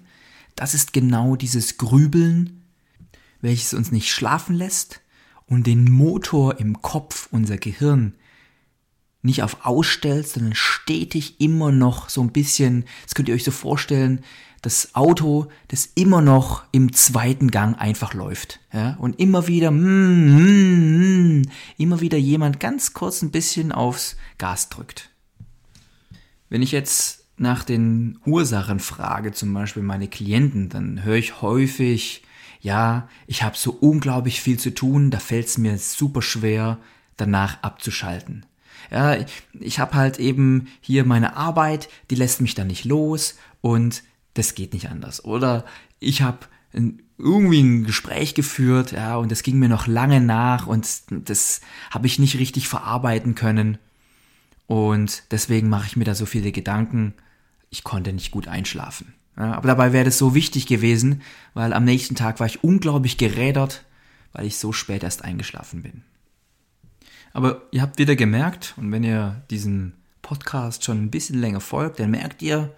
das 0.55 0.75
ist 0.75 0.93
genau 0.93 1.35
dieses 1.35 1.77
Grübeln, 1.77 2.63
welches 3.41 3.75
uns 3.75 3.91
nicht 3.91 4.11
schlafen 4.11 4.55
lässt 4.55 5.01
und 5.47 5.67
den 5.67 5.91
Motor 5.91 6.61
im 6.61 6.83
Kopf, 6.83 7.29
unser 7.33 7.57
Gehirn, 7.57 8.15
nicht 9.23 9.43
auf 9.43 9.65
ausstellt, 9.65 10.29
sondern 10.29 10.55
stetig 10.55 11.41
immer 11.41 11.73
noch 11.73 12.09
so 12.09 12.21
ein 12.21 12.33
bisschen, 12.33 12.85
das 13.05 13.15
könnt 13.15 13.29
ihr 13.29 13.35
euch 13.35 13.45
so 13.45 13.51
vorstellen, 13.51 14.21
das 14.63 14.95
Auto, 14.95 15.49
das 15.69 15.91
immer 15.97 16.23
noch 16.23 16.63
im 16.71 16.93
zweiten 16.93 17.51
Gang 17.51 17.79
einfach 17.79 18.15
läuft. 18.15 18.61
Ja? 18.73 18.97
Und 19.01 19.19
immer 19.19 19.49
wieder, 19.49 19.73
mm, 19.73 20.37
mm, 20.37 21.41
mm, 21.41 21.43
immer 21.79 22.01
wieder 22.01 22.17
jemand 22.17 22.61
ganz 22.61 22.95
kurz 22.95 23.23
ein 23.23 23.33
bisschen 23.33 23.73
aufs 23.73 24.17
Gas 24.39 24.69
drückt. 24.69 25.11
Wenn 26.49 26.63
ich 26.63 26.71
jetzt 26.71 27.25
nach 27.37 27.65
den 27.65 28.21
Ursachen 28.25 28.79
frage, 28.79 29.33
zum 29.33 29.53
Beispiel 29.53 29.83
meine 29.83 30.07
Klienten, 30.07 30.69
dann 30.69 31.03
höre 31.03 31.17
ich 31.17 31.43
häufig, 31.43 32.23
ja, 32.61 33.09
ich 33.27 33.43
habe 33.43 33.57
so 33.57 33.73
unglaublich 33.73 34.41
viel 34.41 34.61
zu 34.61 34.73
tun, 34.73 35.11
da 35.11 35.19
fällt 35.19 35.49
es 35.49 35.59
mir 35.59 35.77
super 35.79 36.23
schwer, 36.23 36.79
danach 37.17 37.61
abzuschalten. 37.63 38.47
Ja, 38.93 39.17
ich 39.59 39.81
habe 39.81 39.95
halt 39.95 40.19
eben 40.19 40.69
hier 40.81 41.05
meine 41.05 41.37
Arbeit, 41.37 41.89
die 42.11 42.15
lässt 42.15 42.41
mich 42.41 42.55
dann 42.55 42.69
nicht 42.69 42.85
los 42.85 43.39
und 43.61 44.05
das 44.35 44.55
geht 44.55 44.73
nicht 44.73 44.89
anders. 44.89 45.25
Oder 45.25 45.65
ich 45.99 46.23
habe 46.23 46.47
irgendwie 47.19 47.63
ein 47.63 47.85
Gespräch 47.85 48.35
geführt, 48.35 48.93
ja, 48.93 49.17
und 49.17 49.31
das 49.31 49.43
ging 49.43 49.59
mir 49.59 49.69
noch 49.69 49.87
lange 49.87 50.21
nach 50.21 50.67
und 50.67 50.87
das 51.11 51.61
habe 51.91 52.07
ich 52.07 52.19
nicht 52.19 52.39
richtig 52.39 52.69
verarbeiten 52.69 53.35
können. 53.35 53.79
Und 54.67 55.25
deswegen 55.31 55.69
mache 55.69 55.87
ich 55.87 55.97
mir 55.97 56.05
da 56.05 56.15
so 56.15 56.27
viele 56.27 56.51
Gedanken, 56.51 57.15
ich 57.71 57.85
konnte 57.85 58.13
nicht 58.13 58.31
gut 58.31 58.49
einschlafen. 58.49 59.15
Ja, 59.37 59.55
aber 59.55 59.69
dabei 59.69 59.93
wäre 59.93 60.05
das 60.05 60.19
so 60.19 60.35
wichtig 60.35 60.67
gewesen, 60.67 61.23
weil 61.55 61.73
am 61.73 61.85
nächsten 61.85 62.15
Tag 62.15 62.41
war 62.41 62.47
ich 62.47 62.65
unglaublich 62.65 63.17
gerädert, 63.17 63.85
weil 64.33 64.47
ich 64.47 64.57
so 64.57 64.73
spät 64.73 65.03
erst 65.03 65.25
eingeschlafen 65.25 65.83
bin. 65.83 66.03
Aber 67.33 67.63
ihr 67.71 67.81
habt 67.81 67.99
wieder 67.99 68.17
gemerkt, 68.17 68.75
und 68.77 68.93
wenn 68.93 69.05
ihr 69.05 69.43
diesen 69.51 69.95
Podcast 70.21 70.85
schon 70.85 70.99
ein 70.99 71.11
bisschen 71.11 71.41
länger 71.41 71.61
folgt, 71.61 71.99
dann 71.99 72.11
merkt 72.11 72.43
ihr, 72.43 72.75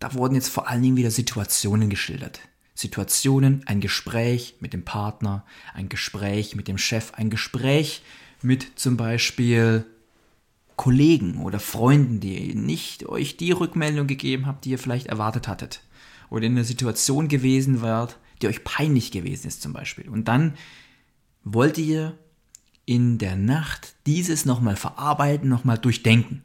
da 0.00 0.14
wurden 0.14 0.34
jetzt 0.34 0.48
vor 0.48 0.68
allen 0.68 0.82
Dingen 0.82 0.96
wieder 0.96 1.10
Situationen 1.10 1.90
geschildert. 1.90 2.40
Situationen, 2.74 3.62
ein 3.66 3.80
Gespräch 3.80 4.56
mit 4.60 4.72
dem 4.72 4.84
Partner, 4.84 5.44
ein 5.74 5.88
Gespräch 5.88 6.56
mit 6.56 6.66
dem 6.66 6.78
Chef, 6.78 7.12
ein 7.14 7.30
Gespräch 7.30 8.02
mit 8.42 8.78
zum 8.78 8.96
Beispiel 8.96 9.84
Kollegen 10.76 11.42
oder 11.42 11.60
Freunden, 11.60 12.20
die 12.20 12.54
nicht 12.54 13.06
euch 13.06 13.36
die 13.36 13.52
Rückmeldung 13.52 14.06
gegeben 14.06 14.46
habt, 14.46 14.64
die 14.64 14.70
ihr 14.70 14.78
vielleicht 14.78 15.08
erwartet 15.08 15.46
hattet. 15.46 15.82
Oder 16.30 16.46
in 16.46 16.52
einer 16.52 16.64
Situation 16.64 17.28
gewesen 17.28 17.82
wart, 17.82 18.16
die 18.40 18.48
euch 18.48 18.64
peinlich 18.64 19.10
gewesen 19.10 19.48
ist 19.48 19.60
zum 19.60 19.74
Beispiel. 19.74 20.08
Und 20.08 20.28
dann 20.28 20.54
wollt 21.44 21.76
ihr 21.76 22.16
in 22.86 23.18
der 23.18 23.36
Nacht 23.36 23.94
dieses 24.06 24.46
nochmal 24.46 24.76
verarbeiten, 24.76 25.50
nochmal 25.50 25.76
durchdenken. 25.76 26.42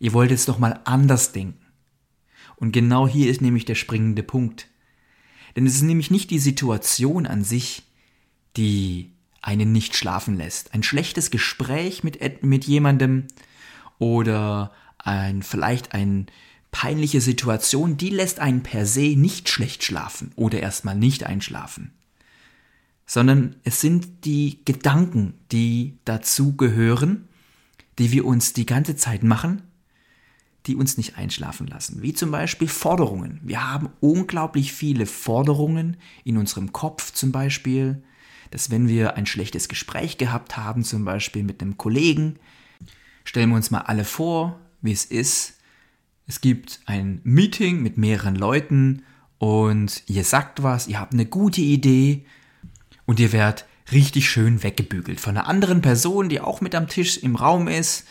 Ihr 0.00 0.12
wollt 0.12 0.32
es 0.32 0.48
nochmal 0.48 0.80
anders 0.84 1.30
denken. 1.30 1.65
Und 2.56 2.72
genau 2.72 3.06
hier 3.06 3.30
ist 3.30 3.40
nämlich 3.40 3.64
der 3.64 3.74
springende 3.74 4.22
Punkt. 4.22 4.68
Denn 5.54 5.66
es 5.66 5.76
ist 5.76 5.82
nämlich 5.82 6.10
nicht 6.10 6.30
die 6.30 6.38
Situation 6.38 7.26
an 7.26 7.44
sich, 7.44 7.82
die 8.56 9.12
einen 9.42 9.72
nicht 9.72 9.96
schlafen 9.96 10.36
lässt. 10.36 10.74
Ein 10.74 10.82
schlechtes 10.82 11.30
Gespräch 11.30 12.02
mit, 12.02 12.42
mit 12.42 12.64
jemandem 12.64 13.26
oder 13.98 14.72
ein, 14.98 15.42
vielleicht 15.42 15.92
eine 15.92 16.26
peinliche 16.70 17.20
Situation, 17.20 17.96
die 17.96 18.10
lässt 18.10 18.40
einen 18.40 18.62
per 18.62 18.86
se 18.86 19.14
nicht 19.16 19.48
schlecht 19.48 19.84
schlafen 19.84 20.32
oder 20.36 20.60
erstmal 20.60 20.96
nicht 20.96 21.24
einschlafen 21.24 21.96
sondern 23.06 23.56
es 23.62 23.80
sind 23.80 24.24
die 24.24 24.60
Gedanken, 24.64 25.34
die 25.52 25.98
dazu 26.04 26.56
gehören, 26.56 27.28
die 27.98 28.10
wir 28.10 28.26
uns 28.26 28.52
die 28.52 28.66
ganze 28.66 28.96
Zeit 28.96 29.22
machen, 29.22 29.62
die 30.66 30.76
uns 30.76 30.96
nicht 30.96 31.16
einschlafen 31.16 31.66
lassen. 31.66 32.02
Wie 32.02 32.12
zum 32.12 32.30
Beispiel 32.30 32.68
Forderungen. 32.68 33.40
Wir 33.42 33.70
haben 33.70 33.88
unglaublich 34.00 34.72
viele 34.72 35.06
Forderungen 35.06 35.96
in 36.24 36.36
unserem 36.36 36.72
Kopf 36.72 37.12
zum 37.12 37.32
Beispiel, 37.32 38.02
dass 38.50 38.70
wenn 38.70 38.88
wir 38.88 39.16
ein 39.16 39.26
schlechtes 39.26 39.68
Gespräch 39.68 40.18
gehabt 40.18 40.56
haben, 40.56 40.84
zum 40.84 41.04
Beispiel 41.04 41.42
mit 41.42 41.62
einem 41.62 41.76
Kollegen, 41.76 42.38
stellen 43.24 43.50
wir 43.50 43.56
uns 43.56 43.70
mal 43.70 43.82
alle 43.82 44.04
vor, 44.04 44.58
wie 44.82 44.92
es 44.92 45.04
ist. 45.04 45.54
Es 46.26 46.40
gibt 46.40 46.80
ein 46.86 47.20
Meeting 47.22 47.82
mit 47.82 47.96
mehreren 47.96 48.34
Leuten 48.34 49.04
und 49.38 50.02
ihr 50.06 50.24
sagt 50.24 50.62
was, 50.62 50.88
ihr 50.88 50.98
habt 50.98 51.12
eine 51.12 51.26
gute 51.26 51.60
Idee 51.60 52.26
und 53.04 53.20
ihr 53.20 53.32
werdet 53.32 53.66
richtig 53.92 54.28
schön 54.28 54.64
weggebügelt 54.64 55.20
von 55.20 55.36
einer 55.36 55.46
anderen 55.46 55.80
Person, 55.80 56.28
die 56.28 56.40
auch 56.40 56.60
mit 56.60 56.74
am 56.74 56.88
Tisch 56.88 57.18
im 57.18 57.36
Raum 57.36 57.68
ist 57.68 58.06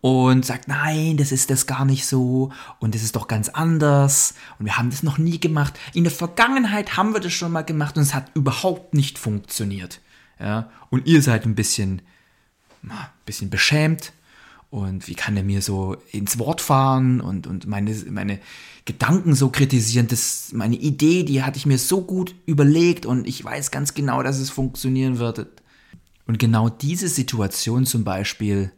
und 0.00 0.44
sagt, 0.44 0.68
nein, 0.68 1.16
das 1.16 1.32
ist 1.32 1.50
das 1.50 1.66
gar 1.66 1.84
nicht 1.84 2.06
so 2.06 2.52
und 2.78 2.94
das 2.94 3.02
ist 3.02 3.16
doch 3.16 3.28
ganz 3.28 3.48
anders 3.48 4.34
und 4.58 4.66
wir 4.66 4.78
haben 4.78 4.90
das 4.90 5.02
noch 5.02 5.18
nie 5.18 5.40
gemacht. 5.40 5.78
In 5.94 6.04
der 6.04 6.12
Vergangenheit 6.12 6.96
haben 6.96 7.12
wir 7.12 7.20
das 7.20 7.32
schon 7.32 7.52
mal 7.52 7.62
gemacht 7.62 7.96
und 7.96 8.02
es 8.02 8.14
hat 8.14 8.30
überhaupt 8.34 8.94
nicht 8.94 9.18
funktioniert. 9.18 10.00
Ja, 10.38 10.70
und 10.90 11.06
ihr 11.06 11.22
seid 11.22 11.46
ein 11.46 11.54
bisschen, 11.54 12.02
ein 12.82 12.90
bisschen 13.24 13.50
beschämt 13.50 14.12
und 14.70 15.08
wie 15.08 15.14
kann 15.14 15.36
er 15.36 15.42
mir 15.42 15.62
so 15.62 15.96
ins 16.12 16.38
Wort 16.38 16.60
fahren 16.60 17.20
und, 17.20 17.46
und 17.46 17.66
meine, 17.66 17.94
meine 18.10 18.38
Gedanken 18.84 19.34
so 19.34 19.50
kritisieren. 19.50 20.06
Das, 20.08 20.50
meine 20.52 20.76
Idee, 20.76 21.24
die 21.24 21.42
hatte 21.42 21.58
ich 21.58 21.66
mir 21.66 21.78
so 21.78 22.02
gut 22.02 22.34
überlegt 22.46 23.06
und 23.06 23.26
ich 23.26 23.42
weiß 23.44 23.70
ganz 23.70 23.94
genau, 23.94 24.22
dass 24.22 24.38
es 24.38 24.50
funktionieren 24.50 25.18
würde. 25.18 25.50
Und 26.26 26.38
genau 26.38 26.68
diese 26.68 27.08
Situation 27.08 27.86
zum 27.86 28.04
Beispiel 28.04 28.72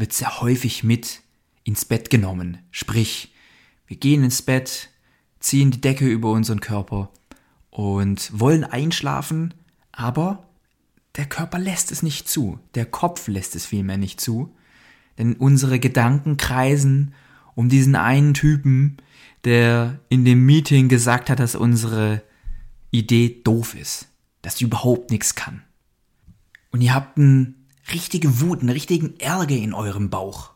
wird 0.00 0.12
sehr 0.12 0.40
häufig 0.40 0.82
mit 0.82 1.20
ins 1.62 1.84
Bett 1.84 2.10
genommen. 2.10 2.58
Sprich, 2.70 3.32
wir 3.86 3.96
gehen 3.96 4.24
ins 4.24 4.42
Bett, 4.42 4.90
ziehen 5.38 5.70
die 5.70 5.80
Decke 5.80 6.06
über 6.06 6.32
unseren 6.32 6.60
Körper 6.60 7.10
und 7.70 8.30
wollen 8.38 8.64
einschlafen, 8.64 9.54
aber 9.92 10.48
der 11.16 11.26
Körper 11.26 11.58
lässt 11.58 11.92
es 11.92 12.02
nicht 12.02 12.28
zu, 12.28 12.58
der 12.74 12.86
Kopf 12.86 13.28
lässt 13.28 13.54
es 13.54 13.66
vielmehr 13.66 13.98
nicht 13.98 14.20
zu 14.20 14.54
denn 15.20 15.34
unsere 15.34 15.78
Gedanken 15.78 16.38
kreisen 16.38 17.14
um 17.54 17.68
diesen 17.68 17.94
einen 17.94 18.32
Typen, 18.32 18.96
der 19.44 20.00
in 20.08 20.24
dem 20.24 20.46
Meeting 20.46 20.88
gesagt 20.88 21.28
hat, 21.28 21.40
dass 21.40 21.54
unsere 21.54 22.22
Idee 22.90 23.42
doof 23.44 23.74
ist, 23.74 24.08
dass 24.40 24.56
sie 24.56 24.64
überhaupt 24.64 25.10
nichts 25.10 25.34
kann. 25.34 25.62
Und 26.70 26.80
ihr 26.80 26.94
habt 26.94 27.18
eine 27.18 27.52
richtige 27.92 28.40
Wut, 28.40 28.60
einen 28.60 28.70
richtigen 28.70 29.18
Ärger 29.18 29.56
in 29.56 29.74
eurem 29.74 30.10
Bauch. 30.10 30.52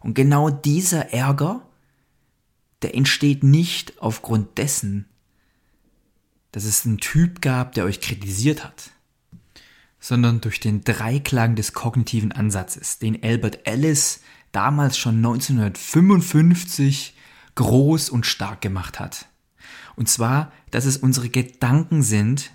Und 0.00 0.14
genau 0.14 0.50
dieser 0.50 1.12
Ärger, 1.12 1.66
der 2.82 2.94
entsteht 2.94 3.44
nicht 3.44 4.00
aufgrund 4.00 4.58
dessen, 4.58 5.06
dass 6.50 6.64
es 6.64 6.84
einen 6.84 6.98
Typ 6.98 7.40
gab, 7.40 7.72
der 7.72 7.84
euch 7.84 8.00
kritisiert 8.00 8.64
hat 8.64 8.92
sondern 10.02 10.40
durch 10.40 10.58
den 10.58 10.82
Dreiklang 10.82 11.54
des 11.54 11.72
kognitiven 11.72 12.32
Ansatzes, 12.32 12.98
den 12.98 13.22
Albert 13.22 13.60
Ellis 13.68 14.20
damals 14.50 14.98
schon 14.98 15.18
1955 15.18 17.14
groß 17.54 18.10
und 18.10 18.26
stark 18.26 18.60
gemacht 18.60 18.98
hat. 18.98 19.28
Und 19.94 20.08
zwar, 20.08 20.50
dass 20.72 20.86
es 20.86 20.96
unsere 20.96 21.28
Gedanken 21.28 22.02
sind, 22.02 22.50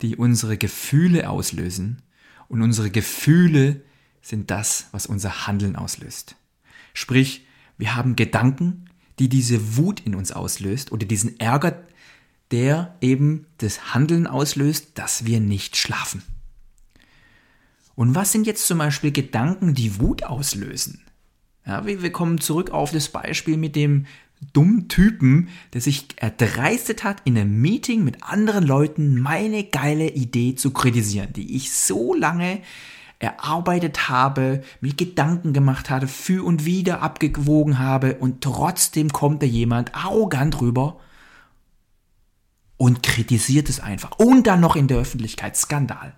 die 0.00 0.14
unsere 0.16 0.56
Gefühle 0.56 1.28
auslösen 1.28 2.02
und 2.50 2.62
unsere 2.62 2.90
Gefühle 2.90 3.80
sind 4.20 4.50
das, 4.50 4.88
was 4.90 5.06
unser 5.06 5.46
Handeln 5.46 5.76
auslöst. 5.76 6.36
Sprich, 6.92 7.46
wir 7.78 7.94
haben 7.94 8.16
Gedanken, 8.16 8.90
die 9.18 9.28
diese 9.28 9.76
Wut 9.76 10.00
in 10.00 10.14
uns 10.16 10.32
auslöst 10.32 10.90
oder 10.90 11.06
diesen 11.06 11.38
Ärger, 11.38 11.86
der 12.50 12.96
eben 13.00 13.46
das 13.58 13.94
Handeln 13.94 14.26
auslöst, 14.26 14.98
dass 14.98 15.24
wir 15.24 15.38
nicht 15.40 15.76
schlafen. 15.76 16.22
Und 17.94 18.16
was 18.16 18.32
sind 18.32 18.46
jetzt 18.46 18.66
zum 18.66 18.78
Beispiel 18.78 19.12
Gedanken, 19.12 19.74
die 19.74 20.00
Wut 20.00 20.24
auslösen? 20.24 21.04
Ja, 21.64 21.86
wir 21.86 22.10
kommen 22.10 22.40
zurück 22.40 22.70
auf 22.70 22.90
das 22.90 23.10
Beispiel 23.10 23.58
mit 23.58 23.76
dem 23.76 24.06
dummen 24.52 24.88
Typen, 24.88 25.48
der 25.74 25.80
sich 25.80 26.08
erdreistet 26.16 27.04
hat, 27.04 27.22
in 27.24 27.36
einem 27.36 27.60
Meeting 27.60 28.04
mit 28.04 28.22
anderen 28.22 28.66
Leuten 28.66 29.20
meine 29.20 29.64
geile 29.64 30.08
Idee 30.08 30.54
zu 30.54 30.72
kritisieren, 30.72 31.32
die 31.32 31.56
ich 31.56 31.72
so 31.72 32.14
lange 32.14 32.60
erarbeitet 33.18 34.08
habe, 34.08 34.62
mir 34.80 34.94
Gedanken 34.94 35.52
gemacht 35.52 35.90
habe, 35.90 36.08
für 36.08 36.44
und 36.44 36.64
wieder 36.64 37.02
abgewogen 37.02 37.78
habe 37.78 38.14
und 38.14 38.40
trotzdem 38.40 39.10
kommt 39.10 39.42
da 39.42 39.46
jemand 39.46 39.94
arrogant 39.94 40.60
rüber 40.60 40.98
und 42.78 43.02
kritisiert 43.02 43.68
es 43.68 43.78
einfach. 43.78 44.12
Und 44.18 44.46
dann 44.46 44.60
noch 44.60 44.74
in 44.74 44.88
der 44.88 44.96
Öffentlichkeit. 44.96 45.54
Skandal. 45.54 46.14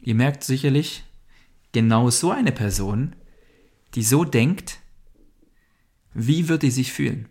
Ihr 0.00 0.14
merkt 0.14 0.42
sicherlich, 0.42 1.04
genau 1.72 2.08
so 2.08 2.30
eine 2.30 2.52
Person, 2.52 3.14
die 3.94 4.02
so 4.02 4.24
denkt, 4.24 4.78
Wie 6.14 6.48
wird 6.48 6.62
die 6.62 6.70
sich 6.70 6.92
fühlen? 6.92 7.28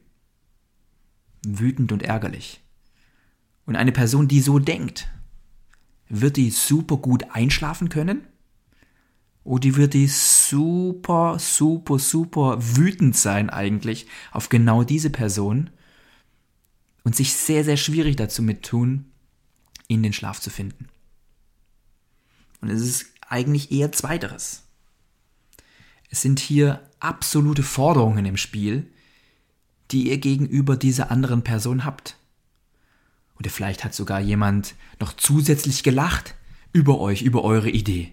Wütend 1.45 1.91
und 1.91 2.03
ärgerlich. 2.03 2.61
Und 3.65 3.77
eine 3.77 3.93
Person, 3.93 4.27
die 4.27 4.41
so 4.41 4.59
denkt, 4.59 5.09
wird 6.09 6.35
die 6.35 6.51
super 6.51 6.97
gut 6.97 7.23
einschlafen 7.31 7.89
können? 7.89 8.27
Oder 9.45 9.75
wird 9.75 9.93
die 9.93 10.07
super, 10.07 11.37
super, 11.39 11.99
super 11.99 12.57
wütend 12.59 13.15
sein 13.15 13.49
eigentlich 13.49 14.07
auf 14.31 14.49
genau 14.49 14.83
diese 14.83 15.09
Person 15.09 15.69
und 17.03 17.15
sich 17.15 17.33
sehr, 17.33 17.63
sehr 17.63 17.77
schwierig 17.77 18.15
dazu 18.15 18.41
mit 18.41 18.63
tun, 18.63 19.11
in 19.87 20.03
den 20.03 20.13
Schlaf 20.13 20.39
zu 20.39 20.49
finden? 20.49 20.87
Und 22.61 22.69
es 22.69 22.81
ist 22.81 23.05
eigentlich 23.27 23.71
eher 23.71 23.91
zweiteres. 23.91 24.62
Es 26.13 26.21
sind 26.21 26.39
hier 26.39 26.87
absolute 26.99 27.63
Forderungen 27.63 28.23
im 28.27 28.37
Spiel, 28.37 28.85
die 29.89 30.09
ihr 30.09 30.19
gegenüber 30.19 30.77
dieser 30.77 31.09
anderen 31.09 31.43
Person 31.43 31.85
habt. 31.85 32.17
Oder 33.39 33.49
vielleicht 33.49 33.83
hat 33.83 33.95
sogar 33.95 34.19
jemand 34.19 34.75
noch 34.99 35.13
zusätzlich 35.13 35.81
gelacht 35.81 36.35
über 36.71 36.99
euch, 36.99 37.23
über 37.23 37.43
eure 37.43 37.71
Idee. 37.71 38.11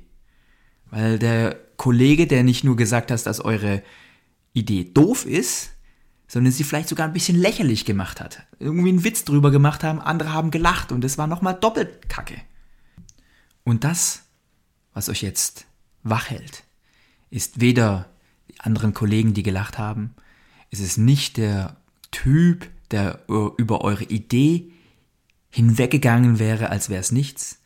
Weil 0.87 1.19
der 1.19 1.61
Kollege, 1.76 2.26
der 2.26 2.42
nicht 2.42 2.64
nur 2.64 2.75
gesagt 2.75 3.11
hat, 3.11 3.26
dass 3.26 3.38
eure 3.38 3.83
Idee 4.54 4.85
doof 4.85 5.26
ist, 5.26 5.73
sondern 6.26 6.54
sie 6.54 6.64
vielleicht 6.64 6.88
sogar 6.88 7.07
ein 7.07 7.12
bisschen 7.12 7.37
lächerlich 7.37 7.85
gemacht 7.85 8.23
hat. 8.23 8.47
Irgendwie 8.59 8.88
einen 8.88 9.04
Witz 9.04 9.26
drüber 9.26 9.50
gemacht 9.50 9.85
haben, 9.85 10.00
andere 10.00 10.33
haben 10.33 10.50
gelacht 10.50 10.90
und 10.90 11.04
es 11.04 11.19
war 11.19 11.26
nochmal 11.26 11.59
doppelt 11.61 12.09
kacke. 12.09 12.40
Und 13.62 13.85
das, 13.85 14.23
was 14.95 15.11
euch 15.11 15.21
jetzt 15.21 15.66
wach 16.02 16.30
hält, 16.30 16.64
ist 17.30 17.60
weder 17.60 18.08
die 18.50 18.60
anderen 18.60 18.94
Kollegen, 18.94 19.34
die 19.34 19.42
gelacht 19.42 19.78
haben, 19.78 20.14
es 20.70 20.80
ist 20.80 20.99
nicht 20.99 21.37
der 21.37 21.76
Typ, 22.10 22.68
der 22.90 23.20
über 23.28 23.82
eure 23.82 24.04
Idee 24.04 24.72
hinweggegangen 25.50 26.38
wäre, 26.38 26.70
als 26.70 26.88
wäre 26.88 27.00
es 27.00 27.12
nichts, 27.12 27.60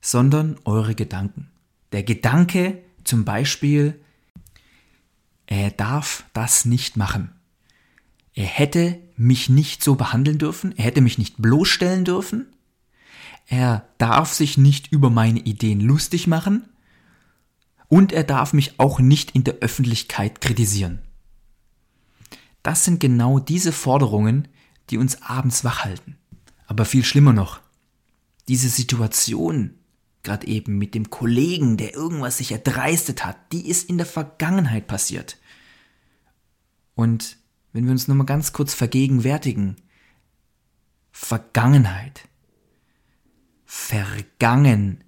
sondern 0.00 0.56
eure 0.64 0.94
Gedanken. 0.94 1.50
Der 1.92 2.02
Gedanke 2.02 2.82
zum 3.04 3.24
Beispiel, 3.24 3.98
er 5.46 5.70
darf 5.70 6.24
das 6.32 6.64
nicht 6.64 6.96
machen. 6.96 7.32
Er 8.34 8.46
hätte 8.46 8.98
mich 9.16 9.48
nicht 9.48 9.82
so 9.82 9.94
behandeln 9.94 10.38
dürfen, 10.38 10.76
er 10.76 10.84
hätte 10.84 11.00
mich 11.00 11.16
nicht 11.16 11.40
bloßstellen 11.40 12.04
dürfen, 12.04 12.46
er 13.46 13.88
darf 13.98 14.32
sich 14.34 14.58
nicht 14.58 14.92
über 14.92 15.08
meine 15.08 15.40
Ideen 15.40 15.80
lustig 15.80 16.26
machen 16.26 16.68
und 17.88 18.12
er 18.12 18.24
darf 18.24 18.52
mich 18.52 18.78
auch 18.78 18.98
nicht 18.98 19.32
in 19.32 19.44
der 19.44 19.54
Öffentlichkeit 19.56 20.40
kritisieren. 20.40 21.00
Das 22.62 22.84
sind 22.84 22.98
genau 22.98 23.38
diese 23.38 23.72
Forderungen, 23.72 24.48
die 24.90 24.98
uns 24.98 25.22
abends 25.22 25.64
wach 25.64 25.84
halten. 25.84 26.16
Aber 26.66 26.84
viel 26.84 27.04
schlimmer 27.04 27.32
noch, 27.32 27.60
diese 28.48 28.68
Situation, 28.68 29.78
gerade 30.22 30.46
eben 30.48 30.78
mit 30.78 30.94
dem 30.94 31.10
Kollegen, 31.10 31.76
der 31.76 31.94
irgendwas 31.94 32.38
sich 32.38 32.50
erdreistet 32.50 33.24
hat, 33.24 33.36
die 33.52 33.68
ist 33.68 33.88
in 33.88 33.98
der 33.98 34.06
Vergangenheit 34.06 34.88
passiert. 34.88 35.38
Und 36.94 37.36
wenn 37.72 37.84
wir 37.84 37.92
uns 37.92 38.08
nochmal 38.08 38.26
ganz 38.26 38.52
kurz 38.52 38.74
vergegenwärtigen, 38.74 39.76
Vergangenheit, 41.12 42.28
Vergangenheit, 43.64 44.98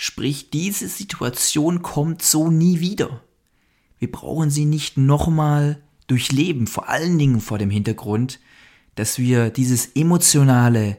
sprich 0.00 0.50
diese 0.50 0.86
Situation 0.86 1.82
kommt 1.82 2.22
so 2.22 2.52
nie 2.52 2.78
wieder. 2.78 3.24
Wir 3.98 4.08
brauchen 4.08 4.48
sie 4.48 4.64
nicht 4.64 4.96
nochmal 4.96 5.82
durchleben, 6.06 6.68
vor 6.68 6.88
allen 6.88 7.18
Dingen 7.18 7.40
vor 7.40 7.58
dem 7.58 7.68
Hintergrund, 7.68 8.38
dass 8.94 9.18
wir 9.18 9.50
dieses 9.50 9.86
emotionale 9.96 10.98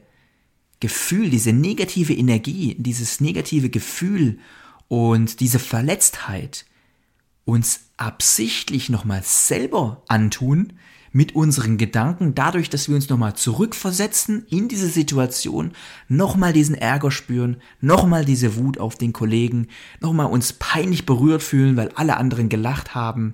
Gefühl, 0.82 1.30
diese 1.30 1.54
negative 1.54 2.13
Energie, 2.13 2.76
dieses 2.78 3.21
negative 3.21 3.69
Gefühl 3.69 4.39
und 4.89 5.39
diese 5.39 5.60
Verletztheit 5.60 6.65
uns 7.45 7.86
absichtlich 7.95 8.89
nochmal 8.89 9.21
selber 9.24 10.04
antun 10.10 10.74
mit 11.12 11.36
unseren 11.36 11.78
Gedanken, 11.78 12.36
dadurch, 12.36 12.69
dass 12.69 12.88
wir 12.88 12.95
uns 12.95 13.10
nochmal 13.10 13.36
zurückversetzen 13.36 14.45
in 14.50 14.67
diese 14.67 14.89
Situation, 14.89 15.72
nochmal 16.08 16.54
diesen 16.54 16.76
Ärger 16.76 17.12
spüren, 17.12 17.58
nochmal 17.82 18.26
diese 18.26 18.56
Wut 18.56 18.78
auf 18.78 18.95
den 18.95 19.13
Kollegen, 19.13 19.67
nochmal 20.02 20.28
uns 20.28 20.54
peinlich 20.54 21.06
berührt 21.06 21.43
fühlen, 21.43 21.78
weil 21.78 21.89
alle 21.95 22.17
anderen 22.17 22.50
gelacht 22.50 22.95
haben. 22.95 23.34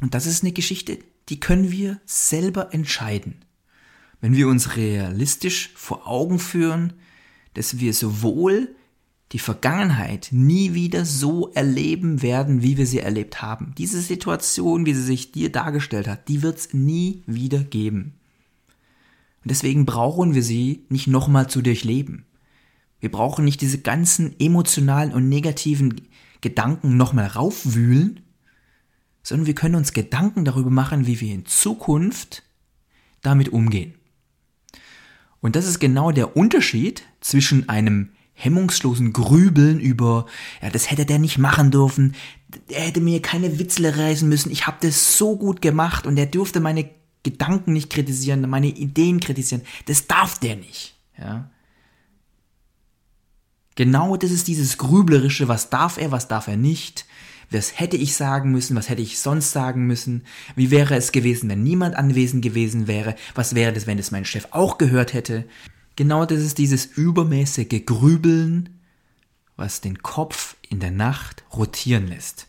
Und 0.00 0.14
das 0.14 0.26
ist 0.26 0.42
eine 0.42 0.52
Geschichte, 0.52 0.98
die 1.28 1.40
können 1.40 1.70
wir 1.70 2.00
selber 2.04 2.74
entscheiden 2.74 3.44
wenn 4.24 4.36
wir 4.36 4.48
uns 4.48 4.76
realistisch 4.76 5.70
vor 5.74 6.08
Augen 6.08 6.38
führen, 6.38 6.94
dass 7.52 7.78
wir 7.78 7.92
sowohl 7.92 8.74
die 9.34 9.40
Vergangenheit 9.40 10.28
nie 10.30 10.74
wieder 10.74 11.04
so 11.04 11.50
erleben 11.54 12.22
werden, 12.22 12.62
wie 12.62 12.76
wir 12.76 12.86
sie 12.86 13.00
erlebt 13.00 13.42
haben. 13.42 13.74
Diese 13.76 14.00
Situation, 14.00 14.86
wie 14.86 14.94
sie 14.94 15.02
sich 15.02 15.32
dir 15.32 15.50
dargestellt 15.50 16.06
hat, 16.06 16.28
die 16.28 16.42
wird 16.42 16.58
es 16.58 16.72
nie 16.72 17.24
wieder 17.26 17.64
geben. 17.64 18.14
Und 19.42 19.50
deswegen 19.50 19.86
brauchen 19.86 20.36
wir 20.36 20.44
sie 20.44 20.86
nicht 20.88 21.08
nochmal 21.08 21.50
zu 21.50 21.62
durchleben. 21.62 22.26
Wir 23.00 23.10
brauchen 23.10 23.44
nicht 23.44 23.60
diese 23.60 23.80
ganzen 23.80 24.38
emotionalen 24.38 25.12
und 25.12 25.28
negativen 25.28 26.02
Gedanken 26.40 26.96
nochmal 26.96 27.26
raufwühlen, 27.26 28.20
sondern 29.24 29.48
wir 29.48 29.56
können 29.56 29.74
uns 29.74 29.92
Gedanken 29.92 30.44
darüber 30.44 30.70
machen, 30.70 31.08
wie 31.08 31.20
wir 31.20 31.34
in 31.34 31.44
Zukunft 31.44 32.44
damit 33.20 33.48
umgehen. 33.48 33.94
Und 35.40 35.56
das 35.56 35.66
ist 35.66 35.80
genau 35.80 36.12
der 36.12 36.36
Unterschied 36.36 37.02
zwischen 37.20 37.68
einem 37.68 38.10
hemmungslosen 38.34 39.12
Grübeln 39.12 39.80
über, 39.80 40.26
ja, 40.60 40.70
das 40.70 40.90
hätte 40.90 41.06
der 41.06 41.18
nicht 41.18 41.38
machen 41.38 41.70
dürfen, 41.70 42.14
er 42.68 42.82
hätte 42.82 43.00
mir 43.00 43.22
keine 43.22 43.58
Witzle 43.58 43.96
reisen 43.96 44.28
müssen, 44.28 44.50
ich 44.50 44.66
habe 44.66 44.78
das 44.80 45.16
so 45.16 45.36
gut 45.36 45.62
gemacht 45.62 46.06
und 46.06 46.18
er 46.18 46.26
dürfte 46.26 46.60
meine 46.60 46.90
Gedanken 47.22 47.72
nicht 47.72 47.90
kritisieren, 47.90 48.48
meine 48.48 48.68
Ideen 48.68 49.20
kritisieren, 49.20 49.62
das 49.86 50.06
darf 50.06 50.38
der 50.38 50.56
nicht, 50.56 50.94
ja. 51.18 51.50
Genau 53.76 54.16
das 54.16 54.30
ist 54.30 54.46
dieses 54.46 54.78
Grüblerische, 54.78 55.48
was 55.48 55.68
darf 55.68 55.96
er, 55.96 56.12
was 56.12 56.28
darf 56.28 56.46
er 56.46 56.56
nicht, 56.56 57.06
was 57.50 57.78
hätte 57.78 57.96
ich 57.96 58.14
sagen 58.14 58.50
müssen, 58.50 58.76
was 58.76 58.88
hätte 58.88 59.02
ich 59.02 59.18
sonst 59.18 59.52
sagen 59.52 59.86
müssen, 59.86 60.24
wie 60.56 60.70
wäre 60.70 60.94
es 60.96 61.12
gewesen, 61.12 61.48
wenn 61.48 61.62
niemand 61.62 61.96
anwesend 61.96 62.42
gewesen 62.42 62.86
wäre, 62.86 63.14
was 63.34 63.54
wäre 63.54 63.72
das, 63.72 63.86
wenn 63.86 63.98
es 63.98 64.10
mein 64.10 64.24
Chef 64.24 64.48
auch 64.50 64.78
gehört 64.78 65.12
hätte. 65.12 65.44
Genau 65.96 66.26
das 66.26 66.40
ist 66.40 66.58
dieses 66.58 66.86
übermäßige 66.86 67.84
Grübeln, 67.86 68.80
was 69.56 69.80
den 69.80 70.02
Kopf 70.02 70.56
in 70.68 70.80
der 70.80 70.90
Nacht 70.90 71.44
rotieren 71.52 72.08
lässt. 72.08 72.48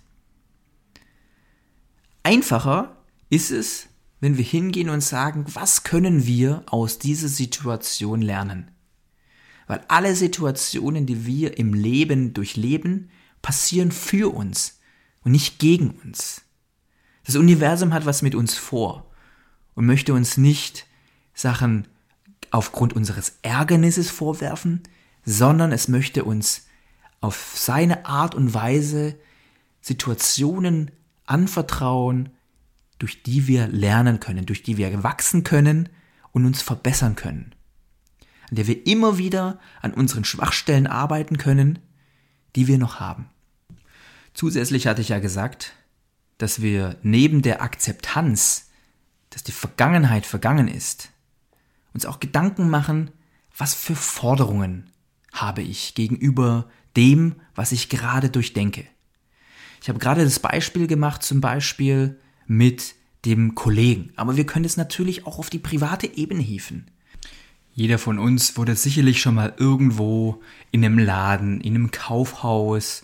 Einfacher 2.24 2.98
ist 3.30 3.52
es, 3.52 3.88
wenn 4.20 4.38
wir 4.38 4.44
hingehen 4.44 4.90
und 4.90 5.02
sagen, 5.02 5.46
was 5.54 5.84
können 5.84 6.26
wir 6.26 6.64
aus 6.68 6.98
dieser 6.98 7.28
Situation 7.28 8.22
lernen? 8.22 8.72
Weil 9.68 9.84
alle 9.88 10.16
Situationen, 10.16 11.06
die 11.06 11.26
wir 11.26 11.60
im 11.60 11.74
Leben 11.74 12.34
durchleben, 12.34 13.12
passieren 13.44 13.92
für 13.92 14.34
uns 14.34 14.80
und 15.24 15.32
nicht 15.32 15.60
gegen 15.60 15.92
uns. 16.04 16.42
Das 17.26 17.36
Universum 17.36 17.94
hat 17.94 18.06
was 18.08 18.24
mit 18.24 18.34
uns 18.34 18.56
vor 18.56 19.12
und 19.76 19.86
möchte 19.86 20.14
uns 20.14 20.38
nicht 20.38 20.88
Sachen 21.36 21.88
aufgrund 22.56 22.94
unseres 22.94 23.38
Ärgernisses 23.42 24.10
vorwerfen, 24.10 24.84
sondern 25.26 25.74
es 25.74 25.90
möchte 25.90 26.24
uns 26.24 26.68
auf 27.20 27.54
seine 27.56 28.06
Art 28.06 28.34
und 28.34 28.54
Weise 28.54 29.18
Situationen 29.82 30.92
anvertrauen, 31.26 32.30
durch 32.98 33.24
die 33.24 33.48
wir 33.48 33.68
lernen 33.68 34.22
können, 34.22 34.46
durch 34.46 34.64
die 34.64 34.78
wir 34.78 35.04
wachsen 35.04 35.44
können 35.44 35.90
und 36.32 36.46
uns 36.46 36.62
verbessern 36.62 37.16
können. 37.18 37.54
An 38.50 38.56
der 38.56 38.68
wir 38.68 38.88
immer 38.88 39.18
wieder 39.18 39.60
an 39.82 39.94
unseren 39.94 40.24
Schwachstellen 40.24 40.88
arbeiten 40.88 41.38
können, 41.38 41.80
die 42.56 42.68
wir 42.68 42.78
noch 42.78 43.02
haben. 43.02 43.30
Zusätzlich 44.34 44.88
hatte 44.88 45.02
ich 45.02 45.10
ja 45.10 45.20
gesagt, 45.20 45.74
dass 46.38 46.62
wir 46.62 46.98
neben 47.04 47.42
der 47.42 47.62
Akzeptanz, 47.62 48.70
dass 49.30 49.44
die 49.44 49.52
Vergangenheit 49.52 50.26
vergangen 50.26 50.70
ist, 50.70 51.10
uns 51.96 52.06
auch 52.06 52.20
Gedanken 52.20 52.70
machen, 52.70 53.10
was 53.58 53.74
für 53.74 53.96
Forderungen 53.96 54.92
habe 55.32 55.62
ich 55.62 55.96
gegenüber 55.96 56.70
dem, 56.96 57.36
was 57.56 57.72
ich 57.72 57.90
gerade 57.90 58.30
durchdenke. 58.30 58.86
Ich 59.82 59.90
habe 59.90 60.00
gerade 60.00 60.24
das 60.24 60.40
Beispiel 60.40 60.88
gemacht, 60.88 61.24
zum 61.24 61.42
Beispiel 61.42 62.20
mit 62.48 62.96
dem 63.26 63.56
Kollegen, 63.56 64.12
aber 64.16 64.38
wir 64.38 64.46
können 64.46 64.66
es 64.66 64.78
natürlich 64.78 65.26
auch 65.26 65.40
auf 65.40 65.50
die 65.50 65.60
private 65.60 66.06
Ebene 66.18 66.44
hieven. 66.44 66.92
Jeder 67.74 67.98
von 67.98 68.20
uns 68.20 68.56
wurde 68.58 68.76
sicherlich 68.76 69.22
schon 69.22 69.36
mal 69.36 69.54
irgendwo 69.58 70.42
in 70.72 70.86
einem 70.86 71.00
Laden, 71.00 71.60
in 71.60 71.76
einem 71.76 71.92
Kaufhaus 71.92 73.04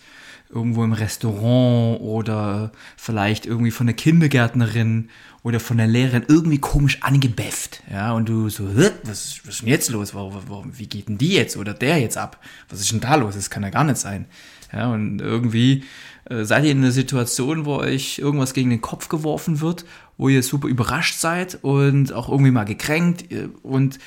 irgendwo 0.54 0.84
im 0.84 0.94
Restaurant 0.94 2.02
oder 2.02 2.72
vielleicht 2.98 3.46
irgendwie 3.46 3.72
von 3.72 3.88
der 3.88 3.96
Kindergärtnerin 3.96 5.10
oder 5.44 5.60
von 5.60 5.78
der 5.78 5.88
Lehrerin 5.88 6.26
irgendwie 6.28 6.60
komisch 6.60 7.02
angebefft. 7.02 7.82
Ja, 7.92 8.14
und 8.14 8.30
du 8.30 8.50
so, 8.50 8.76
was, 8.76 9.40
was 9.44 9.56
ist 9.56 9.62
denn 9.62 9.70
jetzt 9.70 9.90
los? 9.90 10.14
Warum, 10.14 10.34
warum, 10.48 10.78
wie 10.78 10.88
geht 10.88 11.08
denn 11.08 11.18
die 11.18 11.34
jetzt 11.34 11.58
oder 11.58 11.74
der 11.74 12.00
jetzt 12.00 12.18
ab? 12.18 12.40
Was 12.70 12.82
ist 12.82 12.92
denn 12.92 13.00
da 13.00 13.16
los? 13.16 13.36
Das 13.36 13.50
kann 13.50 13.64
ja 13.64 13.70
gar 13.70 13.84
nicht 13.84 13.98
sein. 13.98 14.26
Ja, 14.72 14.92
und 14.92 15.20
irgendwie 15.20 15.84
äh, 16.26 16.44
seid 16.46 16.64
ihr 16.64 16.72
in 16.72 16.80
einer 16.80 16.92
Situation, 16.92 17.66
wo 17.66 17.78
euch 17.78 18.20
irgendwas 18.20 18.54
gegen 18.54 18.70
den 18.70 18.82
Kopf 18.82 19.10
geworfen 19.10 19.60
wird, 19.62 19.86
wo 20.18 20.30
ihr 20.30 20.44
super 20.44 20.68
überrascht 20.68 21.20
seid 21.20 21.60
und 21.62 22.14
auch 22.14 22.30
irgendwie 22.30 22.52
mal 22.52 22.64
gekränkt 22.64 23.26
und 23.64 24.00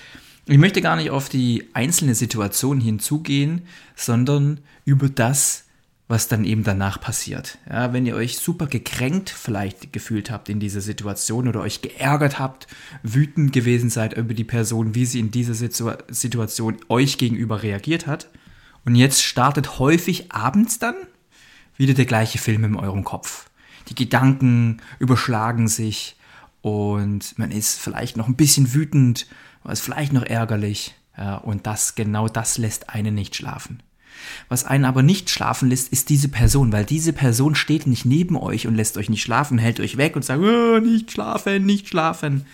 ich 0.47 0.59
möchte 0.59 0.83
gar 0.83 0.97
nicht 0.97 1.11
auf 1.11 1.29
die 1.29 1.71
einzelne 1.73 2.15
Situation 2.15 2.81
hinzugehen, 2.81 3.63
sondern 3.97 4.61
über 4.85 5.09
das, 5.09 5.64
was 6.15 6.29
dann 6.29 6.45
eben 6.45 6.63
danach 6.63 7.01
passiert. 7.01 7.59
Ja, 7.69 7.93
wenn 7.93 8.07
ihr 8.07 8.15
euch 8.15 8.39
super 8.39 8.69
gekränkt 8.69 9.31
vielleicht 9.31 9.93
gefühlt 9.93 10.31
habt 10.31 10.49
in 10.49 10.61
dieser 10.61 10.81
Situation 10.81 11.49
oder 11.49 11.61
euch 11.61 11.83
geärgert 11.83 12.39
habt, 12.39 12.69
wütend 13.03 13.53
gewesen 13.53 13.91
seid 13.91 14.13
über 14.13 14.33
die 14.33 14.45
Person, 14.45 14.95
wie 14.95 15.07
sie 15.07 15.19
in 15.19 15.33
dieser 15.33 15.55
Situ 15.55 15.91
Situation 16.07 16.77
euch 16.89 17.19
gegenüber 17.19 17.65
reagiert 17.65 18.07
hat. 18.07 18.29
Und 18.85 18.95
jetzt 18.95 19.25
startet 19.25 19.81
häufig 19.81 20.31
abends 20.31 20.79
dann 20.79 20.95
wieder 21.77 21.95
der 21.95 22.07
gleiche 22.07 22.39
Film 22.39 22.63
in 22.63 22.77
eurem 22.77 23.03
Kopf. 23.03 23.51
Die 23.89 23.97
Gedanken 23.97 24.81
überschlagen 25.01 25.67
sich 25.67 26.15
und 26.61 27.37
man 27.41 27.51
ist 27.51 27.81
vielleicht 27.81 28.17
noch 28.17 28.29
ein 28.29 28.37
bisschen 28.37 28.73
wütend 28.73 29.27
ist 29.69 29.83
vielleicht 29.83 30.13
noch 30.13 30.23
ärgerlich. 30.23 30.95
Ja, 31.19 31.39
und 31.39 31.67
das, 31.67 31.97
genau 31.97 32.29
das 32.29 32.57
lässt 32.57 32.91
einen 32.91 33.17
nicht 33.17 33.35
schlafen. 33.35 33.83
Was 34.49 34.65
einen 34.65 34.85
aber 34.85 35.03
nicht 35.03 35.31
schlafen 35.31 35.69
lässt, 35.69 35.93
ist 35.93 36.09
diese 36.09 36.29
Person, 36.29 36.73
weil 36.73 36.85
diese 36.85 37.13
Person 37.13 37.55
steht 37.55 37.87
nicht 37.87 38.05
neben 38.05 38.37
euch 38.37 38.67
und 38.67 38.75
lässt 38.75 38.97
euch 38.97 39.09
nicht 39.09 39.23
schlafen, 39.23 39.59
hält 39.59 39.81
euch 39.81 39.97
weg 39.97 40.17
und 40.17 40.25
sagt, 40.25 40.43
oh, 40.43 40.79
nicht 40.79 41.13
schlafen, 41.13 41.65
nicht 41.65 41.89
schlafen. 41.89 42.47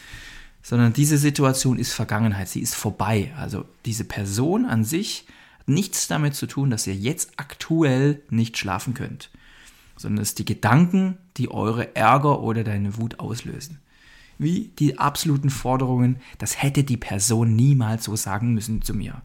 Sondern 0.62 0.92
diese 0.92 1.18
Situation 1.18 1.78
ist 1.78 1.92
Vergangenheit, 1.92 2.48
sie 2.48 2.60
ist 2.60 2.74
vorbei. 2.74 3.32
Also 3.36 3.64
diese 3.86 4.04
Person 4.04 4.66
an 4.66 4.84
sich 4.84 5.24
hat 5.58 5.68
nichts 5.68 6.06
damit 6.08 6.34
zu 6.34 6.46
tun, 6.46 6.70
dass 6.70 6.86
ihr 6.86 6.94
jetzt 6.94 7.32
aktuell 7.36 8.22
nicht 8.30 8.58
schlafen 8.58 8.94
könnt. 8.94 9.30
Sondern 9.96 10.22
es 10.22 10.30
sind 10.30 10.40
die 10.40 10.54
Gedanken, 10.54 11.18
die 11.36 11.50
eure 11.50 11.96
Ärger 11.96 12.40
oder 12.40 12.64
deine 12.64 12.96
Wut 12.96 13.20
auslösen 13.20 13.78
wie 14.40 14.72
die 14.78 14.98
absoluten 14.98 15.50
Forderungen, 15.50 16.16
das 16.38 16.62
hätte 16.62 16.82
die 16.82 16.96
Person 16.96 17.54
niemals 17.54 18.04
so 18.04 18.16
sagen 18.16 18.54
müssen 18.54 18.80
zu 18.80 18.94
mir. 18.94 19.20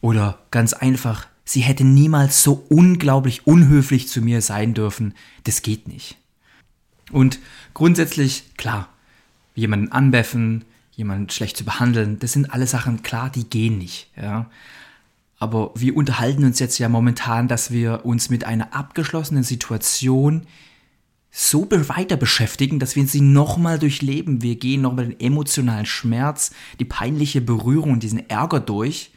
Oder 0.00 0.40
ganz 0.50 0.72
einfach, 0.72 1.28
sie 1.44 1.60
hätte 1.60 1.84
niemals 1.84 2.42
so 2.42 2.64
unglaublich 2.68 3.46
unhöflich 3.46 4.08
zu 4.08 4.20
mir 4.20 4.40
sein 4.42 4.74
dürfen, 4.74 5.14
das 5.44 5.62
geht 5.62 5.88
nicht. 5.88 6.16
Und 7.10 7.38
grundsätzlich, 7.74 8.44
klar, 8.56 8.88
jemanden 9.54 9.92
anbeffen, 9.92 10.64
jemanden 10.92 11.30
schlecht 11.30 11.56
zu 11.56 11.64
behandeln, 11.64 12.18
das 12.18 12.32
sind 12.32 12.52
alle 12.52 12.66
Sachen, 12.66 13.02
klar, 13.02 13.30
die 13.30 13.44
gehen 13.44 13.78
nicht. 13.78 14.10
Ja. 14.16 14.50
Aber 15.38 15.72
wir 15.74 15.96
unterhalten 15.96 16.44
uns 16.44 16.58
jetzt 16.58 16.78
ja 16.78 16.88
momentan, 16.88 17.48
dass 17.48 17.70
wir 17.70 18.04
uns 18.04 18.30
mit 18.30 18.44
einer 18.44 18.74
abgeschlossenen 18.74 19.42
Situation 19.42 20.46
so 21.32 21.66
weiter 21.70 22.16
beschäftigen, 22.16 22.78
dass 22.78 22.94
wir 22.94 23.06
sie 23.06 23.22
nochmal 23.22 23.78
durchleben. 23.78 24.42
Wir 24.42 24.56
gehen 24.56 24.82
nochmal 24.82 25.08
den 25.08 25.18
emotionalen 25.18 25.86
Schmerz, 25.86 26.52
die 26.78 26.84
peinliche 26.84 27.40
Berührung 27.40 27.98
diesen 28.00 28.28
Ärger 28.28 28.60
durch, 28.60 29.10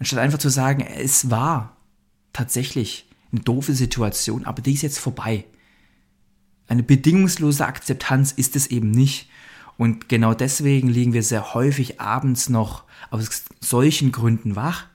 anstatt 0.00 0.18
einfach 0.18 0.38
zu 0.38 0.48
sagen, 0.48 0.80
es 0.80 1.30
war 1.30 1.76
tatsächlich 2.32 3.06
eine 3.30 3.42
doofe 3.42 3.74
Situation, 3.74 4.44
aber 4.44 4.62
die 4.62 4.72
ist 4.72 4.82
jetzt 4.82 4.98
vorbei. 4.98 5.44
Eine 6.66 6.82
bedingungslose 6.82 7.64
Akzeptanz 7.64 8.32
ist 8.32 8.56
es 8.56 8.66
eben 8.68 8.90
nicht. 8.90 9.28
Und 9.76 10.08
genau 10.08 10.34
deswegen 10.34 10.88
liegen 10.88 11.12
wir 11.12 11.22
sehr 11.22 11.54
häufig 11.54 12.00
abends 12.00 12.48
noch 12.48 12.84
aus 13.10 13.44
solchen 13.60 14.12
Gründen 14.12 14.56
wach, 14.56 14.86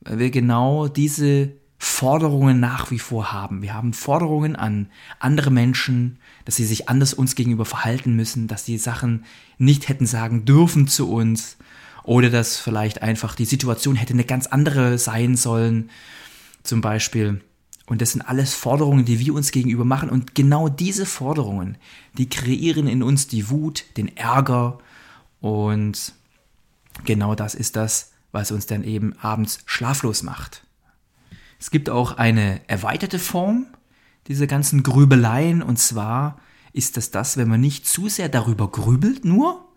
weil 0.00 0.18
wir 0.18 0.30
genau 0.30 0.88
diese 0.88 1.52
Forderungen 1.78 2.60
nach 2.60 2.90
wie 2.90 2.98
vor 2.98 3.32
haben. 3.32 3.62
Wir 3.62 3.74
haben 3.74 3.92
Forderungen 3.92 4.56
an 4.56 4.90
andere 5.20 5.50
Menschen, 5.50 6.18
dass 6.44 6.56
sie 6.56 6.64
sich 6.64 6.88
anders 6.88 7.14
uns 7.14 7.34
gegenüber 7.34 7.64
verhalten 7.64 8.14
müssen, 8.14 8.46
dass 8.46 8.64
sie 8.64 8.78
Sachen 8.78 9.24
nicht 9.58 9.88
hätten 9.88 10.06
sagen 10.06 10.44
dürfen 10.44 10.88
zu 10.88 11.10
uns 11.10 11.56
oder 12.04 12.30
dass 12.30 12.56
vielleicht 12.56 13.02
einfach 13.02 13.34
die 13.34 13.44
Situation 13.44 13.96
hätte 13.96 14.12
eine 14.12 14.24
ganz 14.24 14.46
andere 14.46 14.98
sein 14.98 15.36
sollen, 15.36 15.90
zum 16.62 16.80
Beispiel. 16.80 17.40
Und 17.86 18.02
das 18.02 18.12
sind 18.12 18.22
alles 18.22 18.54
Forderungen, 18.54 19.04
die 19.04 19.18
wir 19.18 19.34
uns 19.34 19.50
gegenüber 19.50 19.84
machen. 19.84 20.10
Und 20.10 20.34
genau 20.34 20.68
diese 20.68 21.06
Forderungen, 21.06 21.78
die 22.18 22.28
kreieren 22.28 22.86
in 22.86 23.02
uns 23.02 23.28
die 23.28 23.48
Wut, 23.48 23.84
den 23.96 24.14
Ärger. 24.16 24.78
Und 25.40 26.12
genau 27.04 27.34
das 27.34 27.54
ist 27.54 27.76
das, 27.76 28.12
was 28.30 28.50
uns 28.50 28.66
dann 28.66 28.84
eben 28.84 29.14
abends 29.20 29.60
schlaflos 29.64 30.22
macht. 30.22 30.64
Es 31.58 31.70
gibt 31.70 31.90
auch 31.90 32.18
eine 32.18 32.60
erweiterte 32.68 33.18
Form 33.18 33.66
dieser 34.28 34.46
ganzen 34.46 34.82
Grübeleien 34.82 35.62
und 35.62 35.78
zwar 35.78 36.38
ist 36.72 36.96
das 36.96 37.10
das, 37.10 37.36
wenn 37.36 37.48
man 37.48 37.60
nicht 37.60 37.86
zu 37.86 38.08
sehr 38.08 38.28
darüber 38.28 38.70
grübelt 38.70 39.24
nur, 39.24 39.67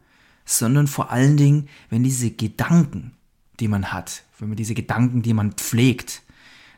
sondern 0.46 0.88
vor 0.88 1.12
allen 1.12 1.38
Dingen, 1.38 1.70
wenn 1.90 2.04
diese 2.04 2.32
Gedanken, 2.32 3.14
die 3.60 3.68
man 3.68 3.92
hat, 3.92 4.24
wenn 4.40 4.50
man 4.50 4.58
diese 4.58 4.74
Gedanken, 4.74 5.22
die 5.22 5.34
man 5.34 5.54
pflegt, 5.54 6.22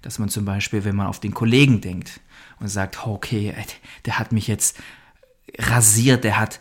dass 0.01 0.19
man 0.19 0.29
zum 0.29 0.45
Beispiel, 0.45 0.83
wenn 0.83 0.95
man 0.95 1.07
auf 1.07 1.19
den 1.19 1.33
Kollegen 1.33 1.81
denkt 1.81 2.19
und 2.59 2.67
sagt, 2.67 3.07
okay, 3.07 3.53
der 4.05 4.19
hat 4.19 4.31
mich 4.31 4.47
jetzt 4.47 4.77
rasiert, 5.57 6.23
der 6.23 6.39
hat 6.39 6.59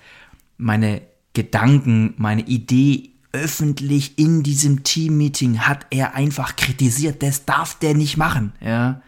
meine 0.59 1.03
Gedanken, 1.35 2.15
meine 2.19 2.43
Idee 2.43 3.11
öffentlich 3.33 4.19
in 4.19 4.43
diesem 4.43 4.85
Team-Meeting 4.85 5.61
hat 5.61 5.87
er 5.91 6.15
einfach 6.15 6.57
kritisiert, 6.57 7.23
das 7.23 7.47
darf 7.47 7.79
der 7.79 7.95
nicht 7.95 8.17
machen, 8.17 8.53
ja. 8.61 9.03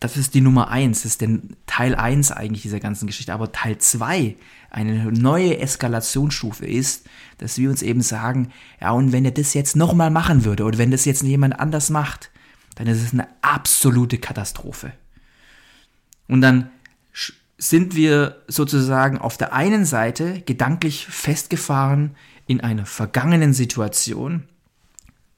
Das 0.00 0.16
ist 0.16 0.34
die 0.34 0.40
Nummer 0.40 0.68
eins, 0.68 1.02
das 1.02 1.12
ist 1.12 1.20
der 1.20 1.38
Teil 1.66 1.94
eins 1.94 2.30
eigentlich 2.30 2.62
dieser 2.62 2.80
ganzen 2.80 3.06
Geschichte. 3.06 3.32
Aber 3.32 3.52
Teil 3.52 3.78
zwei, 3.78 4.36
eine 4.70 5.12
neue 5.12 5.58
Eskalationsstufe 5.58 6.66
ist, 6.66 7.06
dass 7.38 7.58
wir 7.58 7.70
uns 7.70 7.82
eben 7.82 8.02
sagen, 8.02 8.50
ja, 8.80 8.90
und 8.90 9.12
wenn 9.12 9.24
er 9.24 9.30
das 9.30 9.54
jetzt 9.54 9.76
nochmal 9.76 10.10
machen 10.10 10.44
würde 10.44 10.64
oder 10.64 10.78
wenn 10.78 10.90
das 10.90 11.04
jetzt 11.04 11.22
jemand 11.22 11.58
anders 11.58 11.90
macht, 11.90 12.30
dann 12.74 12.86
ist 12.86 13.02
es 13.02 13.12
eine 13.12 13.28
absolute 13.40 14.18
Katastrophe. 14.18 14.92
Und 16.28 16.40
dann 16.40 16.70
sind 17.56 17.94
wir 17.94 18.42
sozusagen 18.48 19.18
auf 19.18 19.36
der 19.36 19.52
einen 19.52 19.84
Seite 19.84 20.42
gedanklich 20.42 21.06
festgefahren 21.06 22.16
in 22.46 22.60
einer 22.60 22.84
vergangenen 22.84 23.54
Situation 23.54 24.48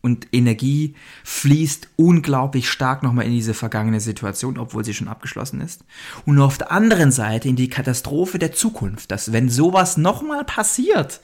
und 0.06 0.28
Energie 0.30 0.94
fließt 1.24 1.88
unglaublich 1.96 2.70
stark 2.70 3.02
nochmal 3.02 3.26
in 3.26 3.32
diese 3.32 3.54
vergangene 3.54 4.00
Situation, 4.00 4.56
obwohl 4.56 4.84
sie 4.84 4.94
schon 4.94 5.08
abgeschlossen 5.08 5.60
ist. 5.60 5.84
Und 6.24 6.40
auf 6.40 6.58
der 6.58 6.70
anderen 6.70 7.10
Seite 7.10 7.48
in 7.48 7.56
die 7.56 7.68
Katastrophe 7.68 8.38
der 8.38 8.52
Zukunft, 8.52 9.10
dass 9.10 9.32
wenn 9.32 9.50
sowas 9.50 9.96
nochmal 9.96 10.44
passiert, 10.44 11.20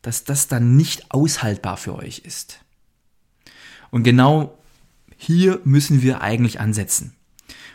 dass 0.00 0.24
das 0.24 0.48
dann 0.48 0.74
nicht 0.74 1.12
aushaltbar 1.12 1.76
für 1.76 1.94
euch 1.94 2.20
ist. 2.20 2.60
Und 3.90 4.04
genau 4.04 4.58
hier 5.18 5.60
müssen 5.64 6.00
wir 6.00 6.22
eigentlich 6.22 6.60
ansetzen. 6.60 7.12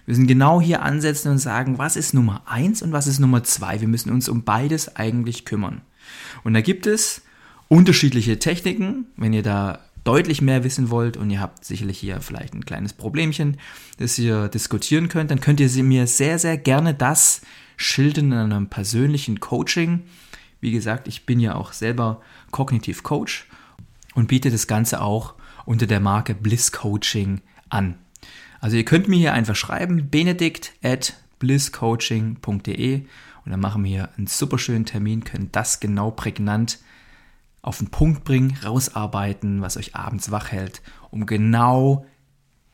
Wir 0.06 0.14
müssen 0.14 0.28
genau 0.28 0.60
hier 0.60 0.82
ansetzen 0.82 1.30
und 1.30 1.38
sagen, 1.38 1.78
was 1.78 1.96
ist 1.96 2.16
Nummer 2.16 2.42
eins 2.46 2.82
und 2.82 2.92
was 2.92 3.06
ist 3.06 3.20
Nummer 3.20 3.44
zwei. 3.44 3.82
Wir 3.82 3.88
müssen 3.88 4.12
uns 4.12 4.30
um 4.30 4.44
beides 4.44 4.96
eigentlich 4.96 5.46
kümmern. 5.46 5.82
Und 6.44 6.56
da 6.56 6.62
gibt 6.62 6.88
es 6.88 7.22
unterschiedliche 7.68 8.40
Techniken. 8.40 9.06
Wenn 9.16 9.34
ihr 9.34 9.44
da 9.44 9.80
deutlich 10.04 10.42
mehr 10.42 10.64
wissen 10.64 10.90
wollt 10.90 11.18
und 11.18 11.30
ihr 11.30 11.40
habt 11.40 11.64
sicherlich 11.64 12.00
hier 12.00 12.20
vielleicht 12.22 12.54
ein 12.54 12.66
kleines 12.66 12.94
Problemchen, 12.94 13.58
das 13.98 14.18
ihr 14.20 14.50
diskutieren 14.50 15.10
könnt, 15.10 15.32
dann 15.32 15.40
könnt 15.40 15.60
ihr 15.60 15.84
mir 15.84 16.08
sehr, 16.08 16.40
sehr 16.40 16.58
gerne 16.58 16.94
das 16.94 17.42
schildern 17.78 18.32
in 18.32 18.40
einem 18.40 18.68
persönlichen 18.68 19.40
Coaching. 19.40 20.04
Wie 20.60 20.72
gesagt, 20.72 21.08
ich 21.08 21.26
bin 21.26 21.40
ja 21.40 21.56
auch 21.56 21.74
selber 21.74 22.22
Kognitiv 22.52 23.04
Coach 23.04 23.48
und 24.14 24.28
biete 24.28 24.52
das 24.52 24.68
Ganze 24.68 25.02
auch 25.02 25.36
unter 25.66 25.88
der 25.88 26.00
Marke 26.00 26.36
Bliss 26.36 26.72
Coaching 26.72 27.42
an. 27.70 27.96
Also 28.60 28.78
ihr 28.78 28.86
könnt 28.86 29.08
mir 29.08 29.18
hier 29.18 29.34
einfach 29.34 29.56
schreiben, 29.56 30.10
benedikt 30.10 30.74
at 30.84 31.16
blisscoaching.de 31.40 33.02
und 33.46 33.52
dann 33.52 33.60
machen 33.60 33.84
wir 33.84 33.90
hier 33.90 34.10
einen 34.18 34.28
super 34.28 34.58
schönen 34.58 34.86
Termin, 34.86 35.26
können 35.26 35.50
das 35.52 35.82
genau 35.82 36.12
prägnant 36.12 36.80
auf 37.64 37.80
den 37.80 37.90
Punkt 37.90 38.24
bringen, 38.26 38.56
rausarbeiten, 38.64 39.62
was 39.62 39.78
euch 39.78 39.96
abends 39.96 40.30
wach 40.30 40.52
hält, 40.52 40.84
um 41.10 41.26
genau 41.26 42.06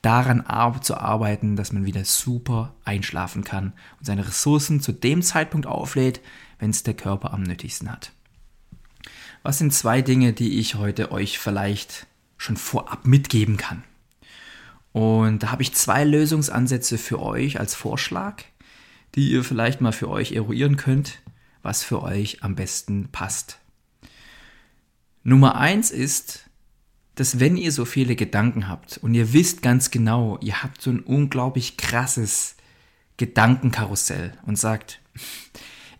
daran 0.02 0.43
zu 0.82 0.97
arbeiten, 0.97 1.56
dass 1.56 1.71
man 1.71 1.86
wieder 1.86 2.04
super 2.04 2.73
einschlafen 2.84 3.43
kann 3.43 3.73
und 3.99 4.06
seine 4.06 4.28
Ressourcen 4.28 4.82
zu 4.82 4.91
dem 4.91 5.21
Zeitpunkt 5.21 5.67
auflädt, 5.67 6.21
wenn 6.58 6.71
es 6.71 6.84
der 6.84 6.95
Körper 6.95 7.34
am 7.34 7.43
nötigsten 7.43 7.91
hat. 7.91 8.12
Was 9.43 9.60
sind 9.60 9.73
zwei 9.73 10.02
Dinge, 10.02 10.34
die 10.34 10.60
ich 10.60 10.75
heute 10.75 11.12
euch 11.12 11.39
vielleicht 11.39 12.08
schon 12.38 12.58
vorab 12.58 13.06
mitgeben 13.06 13.58
kann? 13.58 13.84
Und 14.91 15.43
da 15.43 15.52
habe 15.52 15.62
ich 15.62 15.75
zwei 15.75 16.04
Lösungsansätze 16.04 16.97
für 16.97 17.21
euch 17.21 17.60
als 17.60 17.75
Vorschlag, 17.75 18.43
die 19.15 19.30
ihr 19.32 19.43
vielleicht 19.43 19.82
mal 19.82 19.91
für 19.91 20.10
euch 20.10 20.32
eruieren 20.32 20.78
könnt, 20.78 21.21
was 21.62 21.84
für 21.84 22.02
euch 22.02 22.43
am 22.43 22.56
besten 22.56 23.10
passt. 23.12 23.60
Nummer 25.24 25.56
eins 25.56 25.92
ist, 25.92 26.50
dass 27.16 27.40
wenn 27.40 27.58
ihr 27.58 27.72
so 27.72 27.86
viele 27.86 28.16
Gedanken 28.16 28.68
habt 28.68 28.98
und 28.98 29.14
ihr 29.14 29.34
wisst 29.34 29.62
ganz 29.62 29.92
genau, 29.92 30.38
ihr 30.42 30.64
habt 30.64 30.82
so 30.82 30.90
ein 30.90 31.02
unglaublich 31.02 31.76
krasses 31.76 32.56
Gedankenkarussell 33.18 34.34
und 34.46 34.58
sagt, 34.58 35.02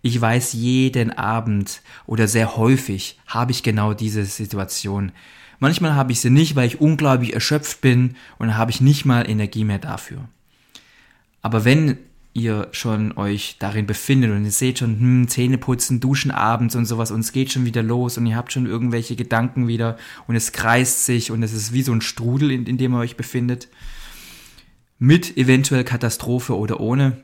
ich 0.02 0.20
weiß 0.20 0.54
jeden 0.54 1.12
Abend 1.12 1.82
oder 2.06 2.28
sehr 2.28 2.56
häufig 2.56 3.20
habe 3.28 3.52
ich 3.52 3.64
genau 3.64 3.94
diese 3.94 4.24
Situation. 4.24 5.12
Manchmal 5.60 5.94
habe 5.94 6.14
ich 6.14 6.22
sie 6.22 6.30
nicht, 6.30 6.56
weil 6.56 6.68
ich 6.68 6.80
unglaublich 6.80 7.34
erschöpft 7.34 7.82
bin 7.82 8.16
und 8.38 8.56
habe 8.56 8.72
ich 8.72 8.80
nicht 8.80 9.04
mal 9.04 9.30
Energie 9.30 9.66
mehr 9.66 9.80
dafür. 9.80 10.30
Aber 11.42 11.66
wenn 11.66 11.98
ihr 12.34 12.68
schon 12.72 13.18
euch 13.18 13.58
darin 13.60 13.86
befindet 13.86 14.32
und 14.32 14.46
ihr 14.46 14.52
seht 14.52 14.80
schon, 14.80 15.00
hm, 15.00 15.28
Zähne 15.28 15.58
putzen, 15.58 16.00
duschen 16.00 16.32
abends 16.32 16.76
und 16.76 16.86
sowas 16.86 17.12
und 17.12 17.22
es 17.22 17.32
geht 17.32 17.52
schon 17.52 17.66
wieder 17.66 17.84
los 17.84 18.18
und 18.18 18.26
ihr 18.26 18.36
habt 18.36 18.52
schon 18.52 18.66
irgendwelche 18.66 19.16
Gedanken 19.16 19.68
wieder 19.68 19.98
und 20.28 20.36
es 20.36 20.52
kreist 20.52 21.06
sich 21.06 21.32
und 21.32 21.44
es 21.44 21.54
ist 21.54 21.74
wie 21.74 21.82
so 21.82 21.92
ein 21.92 22.02
Strudel, 22.02 22.52
in, 22.52 22.66
in 22.66 22.78
dem 22.78 22.94
ihr 22.94 23.00
euch 23.00 23.18
befindet, 23.18 23.68
mit 25.00 25.38
eventuell 25.38 25.84
Katastrophe 25.84 26.58
oder 26.58 26.80
ohne, 26.80 27.24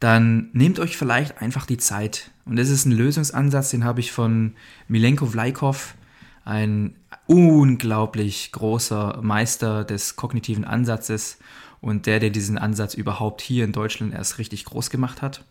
dann 0.00 0.48
nehmt 0.52 0.78
euch 0.78 0.96
vielleicht 0.96 1.40
einfach 1.40 1.66
die 1.66 1.76
Zeit. 1.76 2.30
Und 2.44 2.56
das 2.56 2.70
ist 2.70 2.86
ein 2.86 2.92
Lösungsansatz, 2.92 3.70
den 3.70 3.84
habe 3.84 4.00
ich 4.00 4.12
von 4.12 4.54
Milenko 4.88 5.26
Vlaikov, 5.26 5.94
ein 6.44 6.96
unglaublich 7.26 8.50
großer 8.50 9.20
Meister 9.22 9.84
des 9.84 10.16
kognitiven 10.16 10.64
Ansatzes 10.64 11.38
und 11.80 12.06
der, 12.06 12.20
der 12.20 12.30
diesen 12.30 12.58
Ansatz 12.58 12.94
überhaupt 12.94 13.40
hier 13.40 13.64
in 13.64 13.72
Deutschland 13.72 14.14
erst 14.14 14.38
richtig 14.38 14.64
groß 14.64 14.90
gemacht 14.90 15.22
hat. 15.22 15.44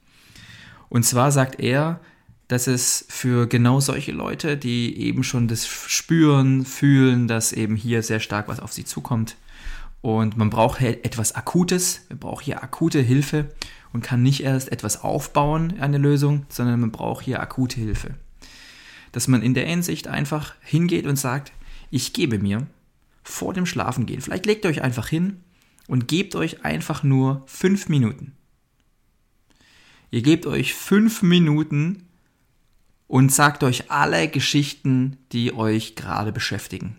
Und 0.90 1.04
zwar 1.04 1.32
sagt 1.32 1.60
er, 1.60 2.00
dass 2.48 2.68
es 2.68 3.06
für 3.10 3.48
genau 3.48 3.80
solche 3.80 4.12
Leute, 4.12 4.58
die 4.58 4.98
eben 4.98 5.24
schon 5.24 5.48
das 5.48 5.68
spüren, 5.68 6.66
fühlen, 6.66 7.28
dass 7.28 7.54
eben 7.54 7.76
hier 7.76 8.02
sehr 8.02 8.20
stark 8.20 8.48
was 8.48 8.60
auf 8.60 8.74
sie 8.74 8.86
zukommt 8.86 9.36
und 10.02 10.38
man 10.38 10.50
braucht 10.50 10.82
etwas 10.82 11.36
Akutes, 11.36 12.02
man 12.10 12.20
braucht 12.20 12.46
hier 12.46 12.64
akute 12.64 13.02
Hilfe 13.02 13.50
und 13.92 14.04
kann 14.04 14.22
nicht 14.22 14.44
erst 14.44 14.72
etwas 14.72 15.04
aufbauen, 15.04 15.74
eine 15.80 15.98
Lösung, 15.98 16.46
sondern 16.50 16.80
man 16.80 16.92
braucht 16.92 17.26
hier 17.26 17.42
akute 17.42 17.80
Hilfe. 17.80 18.16
Dass 19.12 19.28
man 19.28 19.42
in 19.42 19.54
der 19.54 19.66
Hinsicht 19.66 20.08
einfach 20.08 20.54
hingeht 20.62 21.06
und 21.06 21.18
sagt, 21.18 21.52
ich 21.90 22.14
gebe 22.14 22.40
mir 22.40 22.68
vor 23.24 23.54
dem 23.54 23.66
Schlafengehen, 23.66 24.22
vielleicht 24.22 24.46
legt 24.46 24.64
ihr 24.64 24.72
euch 24.72 24.82
einfach 24.82 25.08
hin 25.08 25.42
und 25.90 26.08
gebt 26.08 26.36
euch 26.36 26.64
einfach 26.64 27.02
nur 27.02 27.42
fünf 27.48 27.90
Minuten. 27.90 28.34
Ihr 30.12 30.22
gebt 30.22 30.46
euch 30.46 30.76
fünf 30.76 31.24
Minuten 31.24 32.08
und 33.08 33.34
sagt 33.34 33.64
euch 33.64 33.90
alle 33.90 34.28
Geschichten, 34.28 35.18
die 35.32 35.52
euch 35.52 35.96
gerade 35.96 36.32
beschäftigen, 36.32 36.96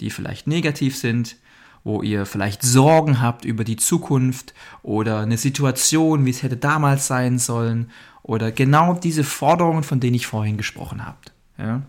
die 0.00 0.10
vielleicht 0.10 0.48
negativ 0.48 0.96
sind, 0.96 1.36
wo 1.84 2.02
ihr 2.02 2.26
vielleicht 2.26 2.62
Sorgen 2.62 3.20
habt 3.20 3.44
über 3.44 3.62
die 3.62 3.76
Zukunft 3.76 4.52
oder 4.82 5.20
eine 5.20 5.38
Situation, 5.38 6.26
wie 6.26 6.30
es 6.30 6.42
hätte 6.42 6.56
damals 6.56 7.06
sein 7.06 7.38
sollen 7.38 7.92
oder 8.24 8.50
genau 8.50 8.94
diese 8.94 9.22
Forderungen, 9.22 9.84
von 9.84 10.00
denen 10.00 10.14
ich 10.16 10.26
vorhin 10.26 10.56
gesprochen 10.56 11.06
habe. 11.06 11.18
Ja? 11.56 11.82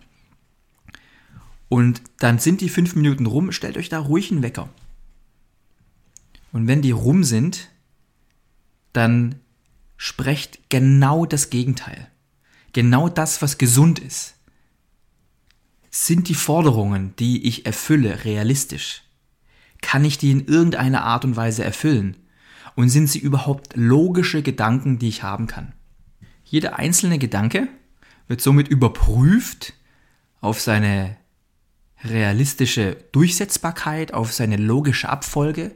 Und 1.70 2.04
dann 2.20 2.38
sind 2.38 2.62
die 2.62 2.70
fünf 2.70 2.96
Minuten 2.96 3.26
rum, 3.26 3.52
stellt 3.52 3.78
euch 3.78 3.90
da 3.90 3.98
ruhig 3.98 4.32
einen 4.32 4.44
Wecker. 4.44 4.70
Und 6.56 6.68
wenn 6.68 6.82
die 6.82 6.92
rum 6.92 7.26
sind, 7.26 7.68
dann 8.94 9.42
sprecht 9.98 10.70
genau 10.70 11.26
das 11.26 11.50
Gegenteil. 11.50 12.08
Genau 12.72 13.10
das, 13.10 13.42
was 13.42 13.58
gesund 13.58 14.00
ist. 14.00 14.36
Sind 15.92 16.30
die 16.30 16.34
Forderungen, 16.34 17.14
die 17.20 17.46
ich 17.46 17.66
erfülle, 17.66 18.24
realistisch? 18.24 19.04
Kann 19.82 20.06
ich 20.06 20.18
die 20.18 20.32
in 20.32 20.46
irgendeiner 20.48 21.04
Art 21.04 21.26
und 21.26 21.36
Weise 21.36 21.62
erfüllen? 21.62 22.16
Und 22.76 22.88
sind 22.88 23.08
sie 23.08 23.20
überhaupt 23.20 23.76
logische 23.76 24.42
Gedanken, 24.42 24.98
die 24.98 25.10
ich 25.10 25.24
haben 25.24 25.48
kann? 25.48 25.74
Jeder 26.46 26.80
einzelne 26.80 27.20
Gedanke 27.20 27.68
wird 28.30 28.40
somit 28.40 28.70
überprüft 28.70 29.74
auf 30.40 30.62
seine 30.62 31.18
realistische 32.06 32.96
Durchsetzbarkeit, 33.12 34.14
auf 34.14 34.32
seine 34.32 34.56
logische 34.56 35.10
Abfolge 35.10 35.76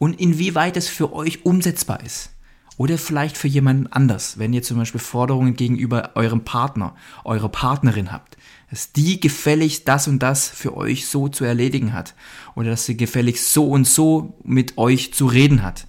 und 0.00 0.18
inwieweit 0.18 0.78
es 0.78 0.88
für 0.88 1.12
euch 1.12 1.44
umsetzbar 1.44 2.02
ist. 2.02 2.30
Oder 2.78 2.96
vielleicht 2.96 3.36
für 3.36 3.48
jemanden 3.48 3.86
anders, 3.88 4.38
wenn 4.38 4.54
ihr 4.54 4.62
zum 4.62 4.78
Beispiel 4.78 4.98
Forderungen 5.00 5.54
gegenüber 5.54 6.12
eurem 6.14 6.42
Partner, 6.42 6.96
eurer 7.24 7.50
Partnerin 7.50 8.10
habt, 8.10 8.38
dass 8.70 8.92
die 8.92 9.20
gefälligst 9.20 9.86
das 9.86 10.08
und 10.08 10.20
das 10.20 10.48
für 10.48 10.74
euch 10.74 11.06
so 11.06 11.28
zu 11.28 11.44
erledigen 11.44 11.92
hat. 11.92 12.14
Oder 12.54 12.70
dass 12.70 12.86
sie 12.86 12.96
gefälligst 12.96 13.52
so 13.52 13.68
und 13.68 13.86
so 13.86 14.38
mit 14.42 14.78
euch 14.78 15.12
zu 15.12 15.26
reden 15.26 15.62
hat. 15.62 15.86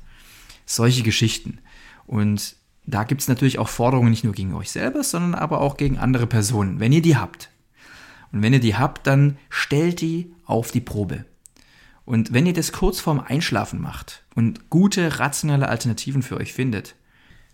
Solche 0.65 1.03
Geschichten. 1.03 1.59
Und 2.05 2.57
da 2.85 3.05
gibt 3.05 3.21
es 3.21 3.29
natürlich 3.29 3.59
auch 3.59 3.69
Forderungen 3.69 4.09
nicht 4.09 4.25
nur 4.25 4.33
gegen 4.33 4.53
euch 4.53 4.71
selber, 4.71 5.05
sondern 5.05 5.35
aber 5.35 5.61
auch 5.61 5.77
gegen 5.77 5.97
andere 5.97 6.27
Personen, 6.27 6.81
wenn 6.81 6.91
ihr 6.91 7.01
die 7.01 7.15
habt. 7.15 7.49
Und 8.33 8.41
wenn 8.41 8.51
ihr 8.51 8.59
die 8.59 8.75
habt, 8.75 9.07
dann 9.07 9.37
stellt 9.49 10.01
die 10.01 10.33
auf 10.45 10.71
die 10.71 10.81
Probe. 10.81 11.23
Und 12.11 12.33
wenn 12.33 12.45
ihr 12.45 12.51
das 12.51 12.73
kurz 12.73 12.99
vorm 12.99 13.21
Einschlafen 13.21 13.79
macht 13.79 14.25
und 14.35 14.69
gute 14.69 15.19
rationale 15.19 15.69
Alternativen 15.69 16.23
für 16.23 16.35
euch 16.35 16.51
findet, 16.51 16.95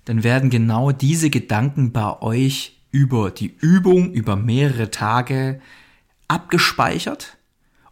dann 0.05 0.23
werden 0.23 0.49
genau 0.49 0.91
diese 0.91 1.29
Gedanken 1.29 1.91
bei 1.91 2.19
euch 2.23 2.81
über 2.89 3.29
die 3.29 3.55
Übung, 3.61 4.11
über 4.13 4.35
mehrere 4.35 4.89
Tage 4.89 5.61
abgespeichert 6.27 7.37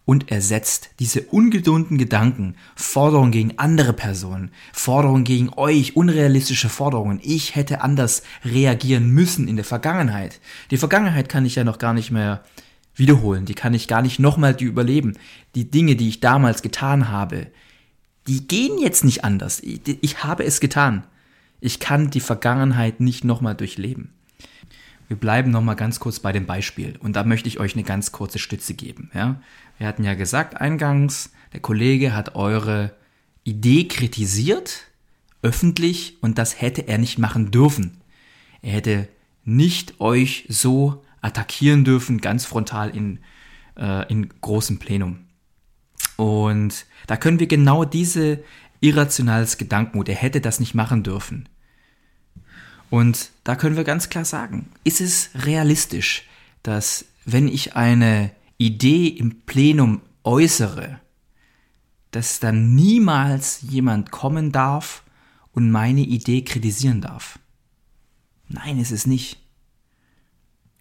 und 0.06 0.32
ersetzt. 0.32 0.90
Diese 0.98 1.22
ungedunden 1.22 2.00
Gedanken, 2.00 2.56
Forderungen 2.76 3.32
gegen 3.32 3.60
andere 3.60 3.94
Personen, 3.94 4.50
Forderungen 4.74 5.24
gegen 5.24 5.50
euch, 5.56 5.96
unrealistische 5.96 6.70
Forderungen. 6.70 7.20
Ich 7.22 7.56
hätte 7.56 7.82
anders 7.82 8.24
reagieren 8.44 9.12
müssen 9.12 9.48
in 9.48 9.56
der 9.56 9.66
Vergangenheit. 9.66 10.42
Die 10.72 10.78
Vergangenheit 10.78 11.30
kann 11.30 11.46
ich 11.46 11.54
ja 11.54 11.64
noch 11.64 11.78
gar 11.78 11.94
nicht 11.94 12.10
mehr 12.10 12.44
wiederholen. 12.96 13.46
Die 13.46 13.54
kann 13.54 13.74
ich 13.74 13.88
gar 13.88 14.02
nicht 14.02 14.20
nochmal 14.20 14.54
die 14.54 14.66
überleben. 14.66 15.18
Die 15.54 15.70
Dinge, 15.70 15.96
die 15.96 16.10
ich 16.10 16.20
damals 16.20 16.62
getan 16.62 17.10
habe, 17.10 17.48
die 18.28 18.48
gehen 18.48 18.80
jetzt 18.80 19.04
nicht 19.04 19.24
anders. 19.24 19.60
Ich, 19.62 19.82
ich 20.02 20.24
habe 20.24 20.44
es 20.44 20.60
getan. 20.60 21.04
Ich 21.62 21.80
kann 21.80 22.10
die 22.10 22.20
Vergangenheit 22.20 23.00
nicht 23.00 23.24
nochmal 23.24 23.56
durchleben. 23.56 24.14
Wir 25.08 25.18
bleiben 25.18 25.52
nochmal 25.52 25.76
ganz 25.76 26.00
kurz 26.00 26.20
bei 26.20 26.32
dem 26.32 26.48
Beispiel 26.48 26.96
und 27.00 27.16
da 27.16 27.24
möchte 27.24 27.48
ich 27.48 27.60
euch 27.60 27.76
eine 27.76 27.84
ganz 27.84 28.12
kurze 28.12 28.40
Stütze 28.40 28.74
geben. 28.74 29.12
Ja? 29.14 29.40
Wir 29.78 29.88
hatten 29.88 30.04
ja 30.04 30.16
gesagt 30.16 30.60
eingangs, 30.60 31.32
der 31.54 31.60
Kollege 31.60 32.16
hat 32.16 32.36
eure 32.36 32.96
Idee 33.44 33.88
kritisiert, 33.88 34.86
öffentlich, 35.44 36.18
und 36.22 36.40
das 36.40 36.60
hätte 36.60 36.88
er 36.88 36.98
nicht 36.98 37.20
machen 37.20 37.52
dürfen. 37.52 38.02
Er 38.64 38.74
hätte 38.74 39.08
nicht 39.44 40.00
euch 40.02 40.46
so 40.50 41.05
attackieren 41.26 41.84
dürfen, 41.84 42.22
ganz 42.22 42.46
frontal 42.46 42.96
in, 42.96 43.20
äh, 43.78 44.08
in 44.12 44.30
großem 44.42 44.78
Plenum. 44.78 45.26
Und 46.18 46.86
da 47.08 47.18
können 47.18 47.40
wir 47.40 47.48
genau 47.48 47.84
diese 47.84 48.44
irrationales 48.80 49.58
Gedankenmut, 49.58 50.08
er 50.08 50.16
hätte 50.16 50.40
das 50.40 50.60
nicht 50.60 50.76
machen 50.76 51.02
dürfen. 51.02 51.50
Und 52.92 53.32
da 53.44 53.56
können 53.56 53.76
wir 53.76 53.84
ganz 53.84 54.10
klar 54.10 54.24
sagen, 54.24 54.70
ist 54.84 55.02
es 55.02 55.32
realistisch, 55.34 56.24
dass 56.62 57.06
wenn 57.26 57.48
ich 57.48 57.76
eine 57.76 58.32
Idee 58.58 59.08
im 59.08 59.42
Plenum 59.42 60.02
äußere, 60.24 61.00
dass 62.12 62.40
dann 62.40 62.76
niemals 62.76 63.62
jemand 63.62 64.12
kommen 64.12 64.52
darf 64.52 65.04
und 65.52 65.72
meine 65.72 66.02
Idee 66.02 66.44
kritisieren 66.44 67.02
darf? 67.02 67.40
Nein, 68.48 68.80
ist 68.80 68.92
es 68.92 69.08
nicht. 69.08 69.45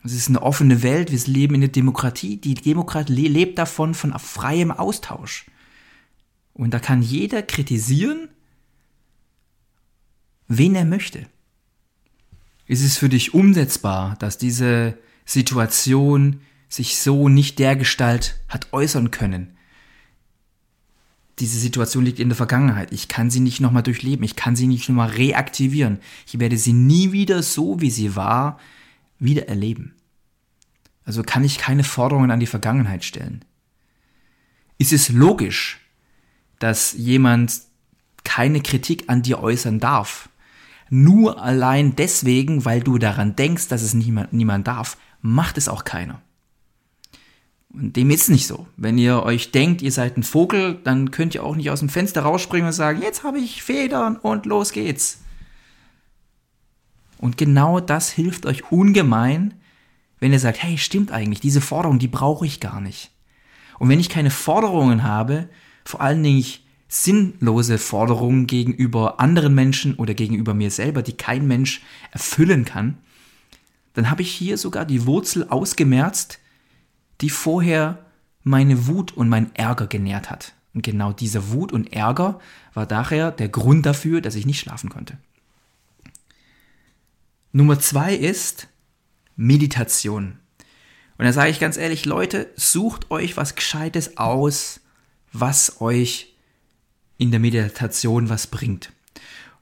Es 0.04 0.12
ist 0.12 0.28
eine 0.28 0.42
offene 0.42 0.82
Welt, 0.82 1.10
wir 1.10 1.32
leben 1.32 1.54
in 1.54 1.62
der 1.62 1.70
Demokratie. 1.70 2.36
Die 2.36 2.54
Demokratie 2.54 3.26
lebt 3.26 3.58
davon, 3.58 3.94
von 3.94 4.16
freiem 4.18 4.70
Austausch. 4.70 5.46
Und 6.52 6.74
da 6.74 6.78
kann 6.78 7.00
jeder 7.00 7.42
kritisieren, 7.42 8.28
wen 10.46 10.74
er 10.74 10.84
möchte. 10.84 11.26
Ist 12.66 12.84
es 12.84 12.98
für 12.98 13.08
dich 13.08 13.32
umsetzbar, 13.32 14.16
dass 14.18 14.36
diese 14.36 14.98
Situation 15.24 16.40
sich 16.68 16.98
so 16.98 17.30
nicht 17.30 17.58
dergestalt 17.58 18.38
hat 18.48 18.68
äußern 18.72 19.10
können? 19.10 19.56
Diese 21.38 21.58
Situation 21.58 22.04
liegt 22.04 22.20
in 22.20 22.28
der 22.28 22.36
Vergangenheit. 22.36 22.92
Ich 22.92 23.08
kann 23.08 23.30
sie 23.30 23.40
nicht 23.40 23.60
nochmal 23.60 23.82
durchleben. 23.82 24.24
Ich 24.24 24.36
kann 24.36 24.54
sie 24.54 24.66
nicht 24.66 24.86
nochmal 24.88 25.08
reaktivieren. 25.08 25.98
Ich 26.26 26.38
werde 26.38 26.58
sie 26.58 26.74
nie 26.74 27.12
wieder 27.12 27.42
so, 27.42 27.80
wie 27.80 27.90
sie 27.90 28.14
war, 28.14 28.60
wieder 29.24 29.48
erleben. 29.48 29.94
Also 31.04 31.22
kann 31.22 31.44
ich 31.44 31.58
keine 31.58 31.84
Forderungen 31.84 32.30
an 32.30 32.40
die 32.40 32.46
Vergangenheit 32.46 33.04
stellen. 33.04 33.44
Ist 34.78 34.92
es 34.92 35.08
logisch, 35.08 35.80
dass 36.58 36.92
jemand 36.92 37.60
keine 38.24 38.60
Kritik 38.60 39.04
an 39.08 39.22
dir 39.22 39.40
äußern 39.40 39.80
darf. 39.80 40.28
Nur 40.90 41.42
allein 41.42 41.96
deswegen, 41.96 42.64
weil 42.64 42.80
du 42.80 42.98
daran 42.98 43.37
denkst, 43.37 43.68
dass 43.68 43.82
es 43.82 43.94
niemand, 43.94 44.32
niemand 44.32 44.66
darf, 44.66 44.96
macht 45.20 45.58
es 45.58 45.68
auch 45.68 45.84
keiner. 45.84 46.22
Und 47.72 47.96
dem 47.96 48.10
ist 48.10 48.30
nicht 48.30 48.46
so. 48.46 48.66
Wenn 48.76 48.98
ihr 48.98 49.22
euch 49.24 49.50
denkt, 49.50 49.82
ihr 49.82 49.92
seid 49.92 50.16
ein 50.16 50.22
Vogel, 50.22 50.80
dann 50.84 51.10
könnt 51.10 51.34
ihr 51.34 51.42
auch 51.42 51.56
nicht 51.56 51.70
aus 51.70 51.80
dem 51.80 51.88
Fenster 51.88 52.22
rausspringen 52.22 52.68
und 52.68 52.72
sagen, 52.72 53.02
jetzt 53.02 53.24
habe 53.24 53.38
ich 53.38 53.62
Federn 53.62 54.16
und 54.16 54.46
los 54.46 54.72
geht's. 54.72 55.23
Und 57.24 57.38
genau 57.38 57.80
das 57.80 58.10
hilft 58.10 58.44
euch 58.44 58.70
ungemein, 58.70 59.54
wenn 60.20 60.34
ihr 60.34 60.38
sagt, 60.38 60.62
hey, 60.62 60.76
stimmt 60.76 61.10
eigentlich, 61.10 61.40
diese 61.40 61.62
Forderung, 61.62 61.98
die 61.98 62.06
brauche 62.06 62.44
ich 62.44 62.60
gar 62.60 62.82
nicht. 62.82 63.12
Und 63.78 63.88
wenn 63.88 63.98
ich 63.98 64.10
keine 64.10 64.30
Forderungen 64.30 65.04
habe, 65.04 65.48
vor 65.87 66.02
allen 66.02 66.22
Dingen 66.22 66.44
sinnlose 66.87 67.78
Forderungen 67.78 68.46
gegenüber 68.46 69.20
anderen 69.20 69.54
Menschen 69.54 69.94
oder 69.94 70.12
gegenüber 70.12 70.52
mir 70.52 70.70
selber, 70.70 71.00
die 71.00 71.14
kein 71.14 71.46
Mensch 71.46 71.80
erfüllen 72.10 72.66
kann, 72.66 72.98
dann 73.94 74.10
habe 74.10 74.20
ich 74.20 74.30
hier 74.30 74.58
sogar 74.58 74.84
die 74.84 75.06
Wurzel 75.06 75.48
ausgemerzt, 75.48 76.40
die 77.22 77.30
vorher 77.30 78.04
meine 78.42 78.87
Wut 78.87 79.12
und 79.12 79.30
mein 79.30 79.54
Ärger 79.54 79.87
genährt 79.87 80.30
hat. 80.30 80.52
Und 80.74 80.82
genau 80.82 81.14
diese 81.14 81.50
Wut 81.52 81.72
und 81.72 81.90
Ärger 81.90 82.38
war 82.74 82.84
daher 82.84 83.30
der 83.30 83.48
Grund 83.48 83.87
dafür, 83.87 84.20
dass 84.20 84.34
ich 84.34 84.44
nicht 84.44 84.60
schlafen 84.60 84.90
konnte. 84.90 85.16
Nummer 87.56 87.78
zwei 87.78 88.16
ist 88.16 88.66
Meditation. 89.36 90.40
Und 91.18 91.24
da 91.24 91.32
sage 91.32 91.52
ich 91.52 91.60
ganz 91.60 91.76
ehrlich, 91.76 92.04
Leute, 92.04 92.50
sucht 92.56 93.12
euch 93.12 93.36
was 93.36 93.54
Gescheites 93.54 94.16
aus, 94.16 94.80
was 95.32 95.80
euch 95.80 96.34
in 97.16 97.30
der 97.30 97.38
Meditation 97.38 98.28
was 98.28 98.48
bringt. 98.48 98.90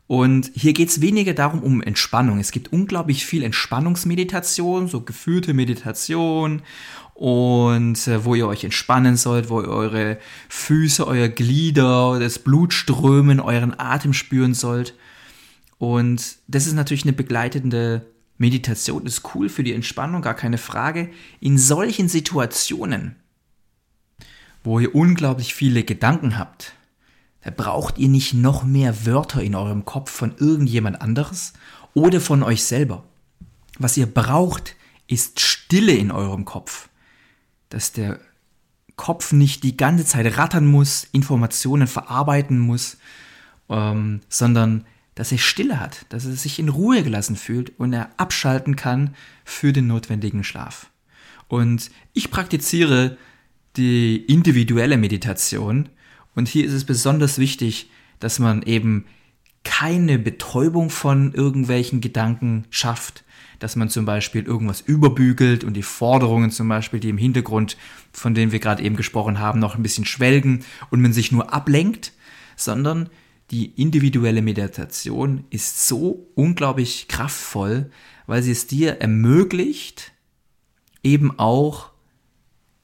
Und 0.07 0.51
hier 0.55 0.73
geht 0.73 0.89
es 0.89 1.03
weniger 1.03 1.35
darum, 1.35 1.63
um 1.63 1.83
Entspannung. 1.83 2.39
Es 2.39 2.51
gibt 2.51 2.73
unglaublich 2.73 3.27
viel 3.27 3.43
Entspannungsmeditation, 3.43 4.89
so 4.89 5.03
geführte 5.03 5.53
Meditation 5.53 6.63
und 7.13 8.09
äh, 8.09 8.25
wo 8.25 8.35
ihr 8.35 8.49
euch 8.49 8.65
entspannen 8.65 9.19
sollt, 9.19 9.51
wo 9.51 9.61
ihr 9.61 9.69
eure 9.69 10.19
Füße, 10.49 11.07
euer 11.07 11.29
Glieder, 11.29 12.19
das 12.19 12.39
Blutströmen, 12.39 13.39
euren 13.39 13.79
Atem 13.79 14.15
spüren 14.15 14.55
sollt. 14.55 14.95
Und 15.83 16.37
das 16.47 16.69
ist 16.69 16.75
natürlich 16.75 17.03
eine 17.03 17.13
begleitende 17.13 18.07
Meditation, 18.39 19.05
ist 19.05 19.35
cool 19.35 19.49
für 19.49 19.65
die 19.65 19.73
Entspannung, 19.73 20.23
gar 20.23 20.35
keine 20.35 20.59
Frage. 20.59 21.11
In 21.41 21.59
solchen 21.59 22.09
Situationen, 22.09 23.17
wo 24.63 24.79
ihr 24.79 24.95
unglaublich 24.95 25.57
viele 25.57 25.83
Gedanken 25.83 26.39
habt, 26.39 26.75
da 27.41 27.51
braucht 27.51 27.99
ihr 27.99 28.09
nicht 28.09 28.33
noch 28.33 28.63
mehr 28.63 29.07
Wörter 29.07 29.43
in 29.43 29.57
eurem 29.57 29.85
Kopf 29.85 30.13
von 30.13 30.37
irgendjemand 30.39 31.03
anderes 31.03 31.53
oder 31.95 32.21
von 32.21 32.45
euch 32.45 32.63
selber. 32.63 33.03
Was 33.77 33.97
ihr 33.97 34.07
braucht, 34.07 34.77
ist 35.09 35.41
Stille 35.41 35.95
in 35.95 36.13
eurem 36.13 36.45
Kopf. 36.45 36.91
Dass 37.71 37.91
der 37.91 38.21
Kopf 38.95 39.33
nicht 39.33 39.65
die 39.65 39.77
ganze 39.77 40.05
Zeit 40.05 40.39
rattern 40.39 40.65
muss, 40.65 41.09
Informationen 41.11 41.89
verarbeiten 41.89 42.61
muss, 42.61 42.99
ähm, 43.69 44.21
sondern 44.29 44.85
dass 45.15 45.33
er 45.33 45.39
Stille 45.39 45.79
hat, 45.79 46.07
dass 46.09 46.25
er 46.25 46.33
sich 46.33 46.59
in 46.59 46.69
Ruhe 46.69 47.03
gelassen 47.03 47.37
fühlt 47.37 47.79
und 47.79 47.93
er 47.93 48.11
abschalten 48.17 48.77
kann 48.77 49.15
für 49.45 49.73
den 49.73 49.87
notwendigen 49.87 50.45
Schlaf. 50.45 50.91
Und 51.49 51.91
ich 52.15 52.31
praktiziere 52.31 53.19
die 53.77 54.17
individuelle 54.17 54.97
Meditation 54.97 55.89
und 56.35 56.49
hier 56.49 56.65
ist 56.65 56.73
es 56.73 56.85
besonders 56.85 57.39
wichtig, 57.39 57.91
dass 58.21 58.39
man 58.39 58.63
eben 58.63 59.05
keine 59.65 60.19
Betäubung 60.19 60.91
von 60.91 61.35
irgendwelchen 61.35 62.01
Gedanken 62.01 62.65
schafft, 62.71 63.25
dass 63.59 63.77
man 63.77 63.89
zum 63.89 64.05
Beispiel 64.05 64.43
irgendwas 64.43 64.81
überbügelt 64.81 65.63
und 65.63 65.75
die 65.75 65.85
Forderungen 65.85 66.51
zum 66.51 66.69
Beispiel, 66.69 66.99
die 66.99 67.11
im 67.11 67.19
Hintergrund, 67.19 67.77
von 68.13 68.35
denen 68.35 68.51
wir 68.51 68.59
gerade 68.59 68.83
eben 68.83 68.97
gesprochen 68.97 69.39
haben, 69.39 69.61
noch 69.61 69.77
ein 69.77 69.83
bisschen 69.83 70.05
schwelgen 70.05 70.65
und 70.91 71.01
man 71.01 71.13
sich 71.13 71.31
nur 71.31 71.53
ablenkt, 71.53 72.13
sondern 72.57 73.09
die 73.53 73.67
individuelle 73.67 74.41
Meditation 74.41 75.45
ist 75.51 75.87
so 75.87 76.27
unglaublich 76.35 77.07
kraftvoll, 77.07 77.91
weil 78.27 78.43
sie 78.43 78.51
es 78.51 78.67
dir 78.67 79.01
ermöglicht, 79.01 80.13
eben 81.03 81.39
auch 81.39 81.91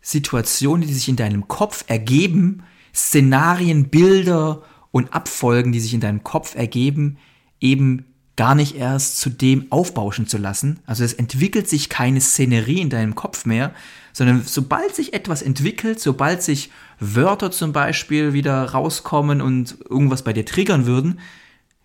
Situationen, 0.03 0.87
die 0.87 0.93
sich 0.93 1.09
in 1.09 1.17
deinem 1.17 1.49
Kopf 1.49 1.85
ergeben, 1.89 2.63
Szenarien, 2.95 3.89
Bilder 3.89 4.63
und 4.91 5.15
Abfolgen, 5.15 5.73
die 5.73 5.81
sich 5.81 5.95
in 5.95 6.01
deinem 6.01 6.23
Kopf 6.23 6.55
ergeben, 6.55 7.17
eben 7.61 8.05
gar 8.39 8.55
nicht 8.55 8.77
erst 8.77 9.19
zu 9.19 9.31
dem 9.31 9.67
aufbauschen 9.71 10.29
zu 10.29 10.39
lassen. 10.39 10.79
Also 10.87 11.03
es 11.03 11.13
entwickelt 11.13 11.69
sich 11.69 11.89
keine 11.89 12.21
Szenerie 12.21 12.81
in 12.81 12.89
deinem 12.89 13.17
Kopf 13.17 13.45
mehr, 13.45 13.75
sondern 14.13 14.45
sobald 14.47 14.95
sich 14.95 15.13
etwas 15.13 15.43
entwickelt, 15.43 15.99
sobald 15.99 16.41
sich 16.45 16.71
Wörter 17.01 17.51
zum 17.51 17.73
Beispiel 17.73 18.35
wieder 18.35 18.63
rauskommen 18.71 19.41
und 19.41 19.79
irgendwas 19.91 20.23
bei 20.23 20.33
dir 20.33 20.47
triggern 20.47 20.87
würden, 20.87 21.19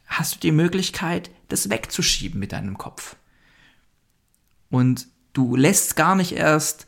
hast 0.06 0.36
du 0.36 0.40
die 0.42 0.52
Möglichkeit, 0.52 1.32
das 1.50 1.72
wegzuschieben 1.72 2.40
mit 2.40 2.52
deinem 2.52 2.78
Kopf. 2.78 3.16
Und 4.70 5.08
du 5.34 5.56
lässt 5.56 5.96
gar 5.96 6.16
nicht 6.16 6.34
erst 6.34 6.86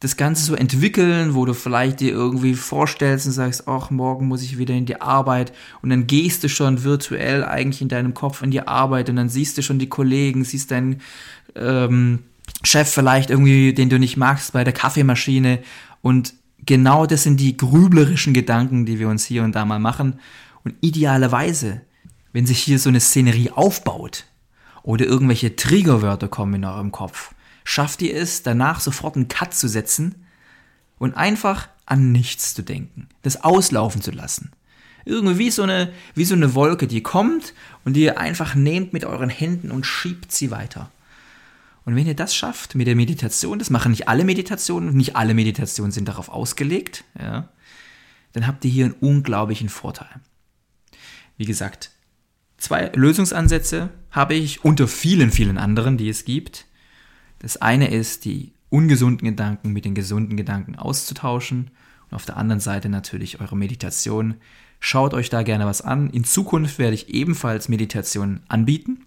das 0.00 0.16
Ganze 0.16 0.44
so 0.44 0.54
entwickeln, 0.54 1.34
wo 1.34 1.44
du 1.44 1.54
vielleicht 1.54 2.00
dir 2.00 2.12
irgendwie 2.12 2.54
vorstellst 2.54 3.26
und 3.26 3.32
sagst, 3.32 3.66
ach, 3.66 3.90
morgen 3.90 4.28
muss 4.28 4.42
ich 4.42 4.56
wieder 4.56 4.74
in 4.74 4.86
die 4.86 5.00
Arbeit 5.00 5.52
und 5.82 5.90
dann 5.90 6.06
gehst 6.06 6.44
du 6.44 6.48
schon 6.48 6.84
virtuell 6.84 7.44
eigentlich 7.44 7.82
in 7.82 7.88
deinem 7.88 8.14
Kopf 8.14 8.42
in 8.42 8.52
die 8.52 8.66
Arbeit 8.66 9.10
und 9.10 9.16
dann 9.16 9.28
siehst 9.28 9.58
du 9.58 9.62
schon 9.62 9.80
die 9.80 9.88
Kollegen, 9.88 10.44
siehst 10.44 10.70
deinen 10.70 11.00
ähm, 11.56 12.20
Chef 12.62 12.88
vielleicht 12.88 13.30
irgendwie, 13.30 13.74
den 13.74 13.90
du 13.90 13.98
nicht 13.98 14.16
magst, 14.16 14.52
bei 14.52 14.62
der 14.62 14.72
Kaffeemaschine 14.72 15.60
und 16.00 16.34
genau 16.64 17.06
das 17.06 17.24
sind 17.24 17.40
die 17.40 17.56
grüblerischen 17.56 18.34
Gedanken, 18.34 18.86
die 18.86 19.00
wir 19.00 19.08
uns 19.08 19.24
hier 19.24 19.42
und 19.42 19.56
da 19.56 19.64
mal 19.64 19.80
machen 19.80 20.20
und 20.62 20.76
idealerweise, 20.80 21.80
wenn 22.32 22.46
sich 22.46 22.60
hier 22.60 22.78
so 22.78 22.88
eine 22.88 23.00
Szenerie 23.00 23.50
aufbaut 23.50 24.26
oder 24.84 25.06
irgendwelche 25.06 25.56
Triggerwörter 25.56 26.28
kommen 26.28 26.54
in 26.54 26.64
eurem 26.64 26.92
Kopf, 26.92 27.34
schafft 27.68 28.00
ihr 28.00 28.16
es, 28.16 28.42
danach 28.42 28.80
sofort 28.80 29.16
einen 29.16 29.28
Cut 29.28 29.52
zu 29.52 29.68
setzen 29.68 30.14
und 30.98 31.14
einfach 31.18 31.68
an 31.84 32.12
nichts 32.12 32.54
zu 32.54 32.62
denken, 32.62 33.08
das 33.20 33.44
auslaufen 33.44 34.00
zu 34.00 34.10
lassen. 34.10 34.52
Irgendwie 35.04 35.38
wie 35.38 35.50
so 35.50 35.64
eine, 35.64 35.92
wie 36.14 36.24
so 36.24 36.34
eine 36.34 36.54
Wolke, 36.54 36.86
die 36.86 37.02
kommt 37.02 37.52
und 37.84 37.92
die 37.92 38.04
ihr 38.04 38.18
einfach 38.18 38.54
nehmt 38.54 38.94
mit 38.94 39.04
euren 39.04 39.28
Händen 39.28 39.70
und 39.70 39.84
schiebt 39.84 40.32
sie 40.32 40.50
weiter. 40.50 40.90
Und 41.84 41.94
wenn 41.94 42.06
ihr 42.06 42.16
das 42.16 42.34
schafft 42.34 42.74
mit 42.74 42.86
der 42.86 42.96
Meditation, 42.96 43.58
das 43.58 43.68
machen 43.68 43.90
nicht 43.90 44.08
alle 44.08 44.24
Meditationen 44.24 44.88
und 44.88 44.96
nicht 44.96 45.14
alle 45.14 45.34
Meditationen 45.34 45.92
sind 45.92 46.08
darauf 46.08 46.30
ausgelegt, 46.30 47.04
ja, 47.20 47.50
dann 48.32 48.46
habt 48.46 48.64
ihr 48.64 48.70
hier 48.70 48.86
einen 48.86 48.94
unglaublichen 48.94 49.68
Vorteil. 49.68 50.08
Wie 51.36 51.44
gesagt, 51.44 51.90
zwei 52.56 52.90
Lösungsansätze 52.94 53.90
habe 54.10 54.34
ich 54.34 54.64
unter 54.64 54.88
vielen, 54.88 55.30
vielen 55.30 55.58
anderen, 55.58 55.98
die 55.98 56.08
es 56.08 56.24
gibt. 56.24 56.64
Das 57.38 57.56
eine 57.56 57.90
ist, 57.90 58.24
die 58.24 58.52
ungesunden 58.70 59.26
Gedanken 59.26 59.72
mit 59.72 59.84
den 59.84 59.94
gesunden 59.94 60.36
Gedanken 60.36 60.76
auszutauschen 60.76 61.70
und 62.10 62.14
auf 62.14 62.26
der 62.26 62.36
anderen 62.36 62.60
Seite 62.60 62.88
natürlich 62.88 63.40
eure 63.40 63.56
Meditation. 63.56 64.34
Schaut 64.80 65.14
euch 65.14 65.30
da 65.30 65.42
gerne 65.42 65.66
was 65.66 65.82
an. 65.82 66.10
In 66.10 66.24
Zukunft 66.24 66.78
werde 66.78 66.94
ich 66.94 67.08
ebenfalls 67.08 67.68
Meditation 67.68 68.40
anbieten. 68.48 69.04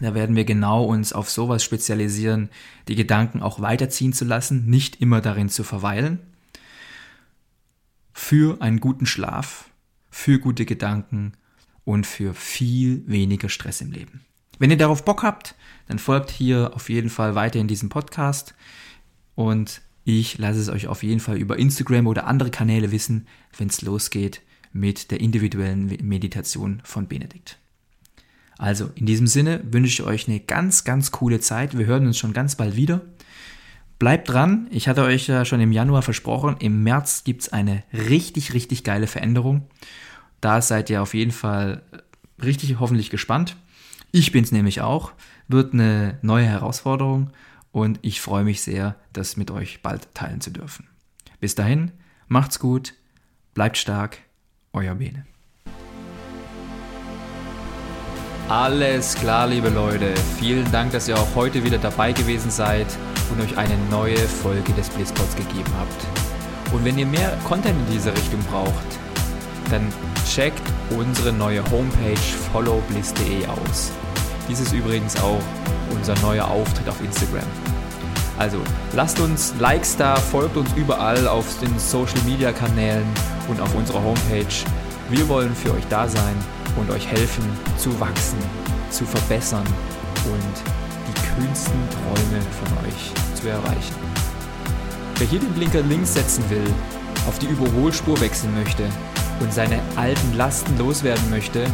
Da 0.00 0.14
werden 0.14 0.36
wir 0.36 0.44
genau 0.44 0.84
uns 0.84 1.12
auf 1.12 1.30
sowas 1.30 1.62
spezialisieren, 1.62 2.48
die 2.88 2.94
Gedanken 2.94 3.42
auch 3.42 3.60
weiterziehen 3.60 4.12
zu 4.12 4.24
lassen, 4.24 4.66
nicht 4.66 5.00
immer 5.00 5.20
darin 5.20 5.48
zu 5.48 5.64
verweilen. 5.64 6.18
Für 8.12 8.60
einen 8.62 8.80
guten 8.80 9.06
Schlaf, 9.06 9.70
für 10.10 10.38
gute 10.38 10.64
Gedanken 10.64 11.32
und 11.84 12.06
für 12.06 12.34
viel 12.34 13.02
weniger 13.06 13.48
Stress 13.48 13.80
im 13.80 13.92
Leben. 13.92 14.24
Wenn 14.58 14.70
ihr 14.70 14.76
darauf 14.76 15.04
Bock 15.04 15.22
habt, 15.22 15.54
dann 15.92 15.98
folgt 15.98 16.30
hier 16.30 16.70
auf 16.74 16.88
jeden 16.88 17.10
Fall 17.10 17.34
weiter 17.34 17.58
in 17.58 17.68
diesem 17.68 17.90
Podcast 17.90 18.54
und 19.34 19.82
ich 20.04 20.38
lasse 20.38 20.58
es 20.58 20.70
euch 20.70 20.86
auf 20.86 21.02
jeden 21.02 21.20
Fall 21.20 21.36
über 21.36 21.58
Instagram 21.58 22.06
oder 22.06 22.26
andere 22.26 22.50
Kanäle 22.50 22.92
wissen, 22.92 23.26
wenn 23.58 23.68
es 23.68 23.82
losgeht 23.82 24.40
mit 24.72 25.10
der 25.10 25.20
individuellen 25.20 25.94
Meditation 26.00 26.80
von 26.82 27.08
Benedikt. 27.08 27.58
Also 28.56 28.88
in 28.94 29.04
diesem 29.04 29.26
Sinne 29.26 29.60
wünsche 29.70 29.90
ich 29.90 30.02
euch 30.02 30.28
eine 30.28 30.40
ganz, 30.40 30.84
ganz 30.84 31.10
coole 31.10 31.40
Zeit. 31.40 31.76
Wir 31.76 31.84
hören 31.84 32.06
uns 32.06 32.16
schon 32.16 32.32
ganz 32.32 32.56
bald 32.56 32.74
wieder. 32.74 33.02
Bleibt 33.98 34.30
dran. 34.30 34.68
Ich 34.70 34.88
hatte 34.88 35.02
euch 35.02 35.26
ja 35.26 35.44
schon 35.44 35.60
im 35.60 35.72
Januar 35.72 36.00
versprochen, 36.00 36.56
im 36.60 36.82
März 36.84 37.22
gibt 37.24 37.42
es 37.42 37.52
eine 37.52 37.82
richtig, 37.92 38.54
richtig 38.54 38.82
geile 38.82 39.06
Veränderung. 39.06 39.66
Da 40.40 40.62
seid 40.62 40.88
ihr 40.88 41.02
auf 41.02 41.12
jeden 41.12 41.32
Fall 41.32 41.82
richtig 42.42 42.80
hoffentlich 42.80 43.10
gespannt. 43.10 43.56
Ich 44.14 44.30
bin 44.30 44.44
es 44.44 44.52
nämlich 44.52 44.82
auch. 44.82 45.12
Wird 45.48 45.72
eine 45.72 46.18
neue 46.20 46.44
Herausforderung 46.44 47.30
und 47.72 47.98
ich 48.02 48.20
freue 48.20 48.44
mich 48.44 48.60
sehr, 48.60 48.94
das 49.14 49.38
mit 49.38 49.50
euch 49.50 49.80
bald 49.80 50.14
teilen 50.14 50.42
zu 50.42 50.50
dürfen. 50.50 50.86
Bis 51.40 51.54
dahin, 51.54 51.92
macht's 52.28 52.58
gut, 52.58 52.92
bleibt 53.54 53.78
stark 53.78 54.18
euer 54.74 54.94
Bene. 54.96 55.24
Alles 58.50 59.14
klar, 59.14 59.46
liebe 59.46 59.70
Leute. 59.70 60.14
Vielen 60.38 60.70
Dank, 60.70 60.92
dass 60.92 61.08
ihr 61.08 61.18
auch 61.18 61.34
heute 61.34 61.64
wieder 61.64 61.78
dabei 61.78 62.12
gewesen 62.12 62.50
seid 62.50 62.86
und 63.30 63.40
euch 63.40 63.56
eine 63.56 63.78
neue 63.90 64.18
Folge 64.18 64.74
des 64.74 64.90
Blitzpods 64.90 65.36
gegeben 65.36 65.72
habt. 65.78 66.74
Und 66.74 66.84
wenn 66.84 66.98
ihr 66.98 67.06
mehr 67.06 67.38
Content 67.44 67.78
in 67.86 67.94
diese 67.94 68.12
Richtung 68.12 68.40
braucht, 68.50 68.98
dann 69.70 69.90
checkt 70.34 70.62
unsere 70.96 71.30
neue 71.30 71.62
Homepage 71.70 72.16
followbliss.de 72.52 73.46
aus. 73.48 73.90
Dies 74.48 74.60
ist 74.60 74.72
übrigens 74.72 75.14
auch 75.20 75.42
unser 75.94 76.18
neuer 76.20 76.48
Auftritt 76.48 76.88
auf 76.88 76.98
Instagram. 77.02 77.46
Also 78.38 78.58
lasst 78.94 79.20
uns 79.20 79.52
Likes 79.58 79.94
da, 79.94 80.16
folgt 80.16 80.56
uns 80.56 80.70
überall 80.74 81.28
auf 81.28 81.44
den 81.60 81.78
Social 81.78 82.20
Media 82.24 82.50
Kanälen 82.50 83.06
und 83.48 83.60
auf 83.60 83.74
unserer 83.74 84.02
Homepage. 84.02 84.54
Wir 85.10 85.28
wollen 85.28 85.54
für 85.54 85.74
euch 85.74 85.84
da 85.90 86.08
sein 86.08 86.36
und 86.78 86.90
euch 86.90 87.06
helfen 87.06 87.44
zu 87.76 88.00
wachsen, 88.00 88.38
zu 88.88 89.04
verbessern 89.04 89.66
und 90.24 90.54
die 91.08 91.42
kühnsten 91.42 91.80
Träume 91.90 92.42
von 92.62 92.88
euch 92.88 93.38
zu 93.38 93.48
erreichen. 93.48 93.94
Wer 95.18 95.26
hier 95.26 95.40
den 95.40 95.52
Blinker 95.52 95.82
links 95.82 96.14
setzen 96.14 96.42
will, 96.48 96.72
auf 97.28 97.38
die 97.38 97.46
Überholspur 97.46 98.18
wechseln 98.18 98.54
möchte 98.54 98.84
und 99.40 99.52
seine 99.52 99.80
alten 99.96 100.34
Lasten 100.36 100.78
loswerden 100.78 101.30
möchte, 101.30 101.64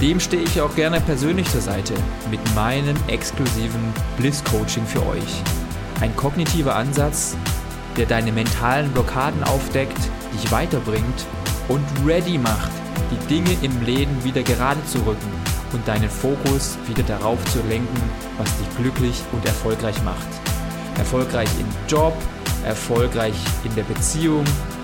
dem 0.00 0.18
stehe 0.18 0.42
ich 0.42 0.60
auch 0.60 0.74
gerne 0.74 1.00
persönlich 1.00 1.48
zur 1.50 1.60
Seite 1.60 1.94
mit 2.30 2.40
meinem 2.54 2.96
exklusiven 3.06 3.92
Bliss 4.16 4.42
Coaching 4.44 4.84
für 4.84 5.06
euch. 5.06 5.42
Ein 6.00 6.16
kognitiver 6.16 6.74
Ansatz, 6.74 7.36
der 7.96 8.06
deine 8.06 8.32
mentalen 8.32 8.90
Blockaden 8.90 9.44
aufdeckt, 9.44 9.98
dich 10.34 10.50
weiterbringt 10.50 11.26
und 11.68 11.84
ready 12.04 12.38
macht, 12.38 12.72
die 13.10 13.26
Dinge 13.28 13.56
im 13.62 13.80
Leben 13.82 14.24
wieder 14.24 14.42
gerade 14.42 14.84
zu 14.86 14.98
rücken 14.98 15.32
und 15.72 15.86
deinen 15.86 16.10
Fokus 16.10 16.76
wieder 16.86 17.02
darauf 17.04 17.38
zu 17.52 17.60
lenken, 17.68 18.02
was 18.38 18.48
dich 18.58 18.76
glücklich 18.76 19.22
und 19.32 19.44
erfolgreich 19.46 20.02
macht. 20.02 20.26
Erfolgreich 20.98 21.48
im 21.60 21.68
Job, 21.88 22.14
erfolgreich 22.64 23.34
in 23.64 23.74
der 23.74 23.84
Beziehung 23.84 24.44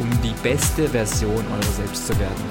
um 0.00 0.10
die 0.22 0.34
beste 0.42 0.88
Version 0.88 1.44
eurer 1.52 1.72
selbst 1.76 2.06
zu 2.06 2.18
werden. 2.18 2.44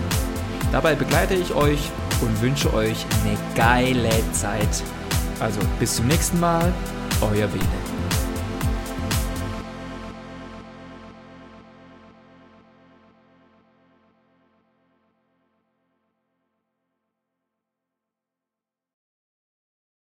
Dabei 0.72 0.96
begleite 0.96 1.34
ich 1.34 1.54
euch 1.54 1.92
und 2.22 2.42
wünsche 2.42 2.74
euch 2.74 3.06
eine 3.24 3.38
geile 3.56 4.10
Zeit. 4.34 4.84
Also 5.40 5.60
bis 5.80 5.96
zum 5.96 6.08
nächsten 6.08 6.40
Mal, 6.40 6.74
euer 7.22 7.48
Bene. 7.48 7.87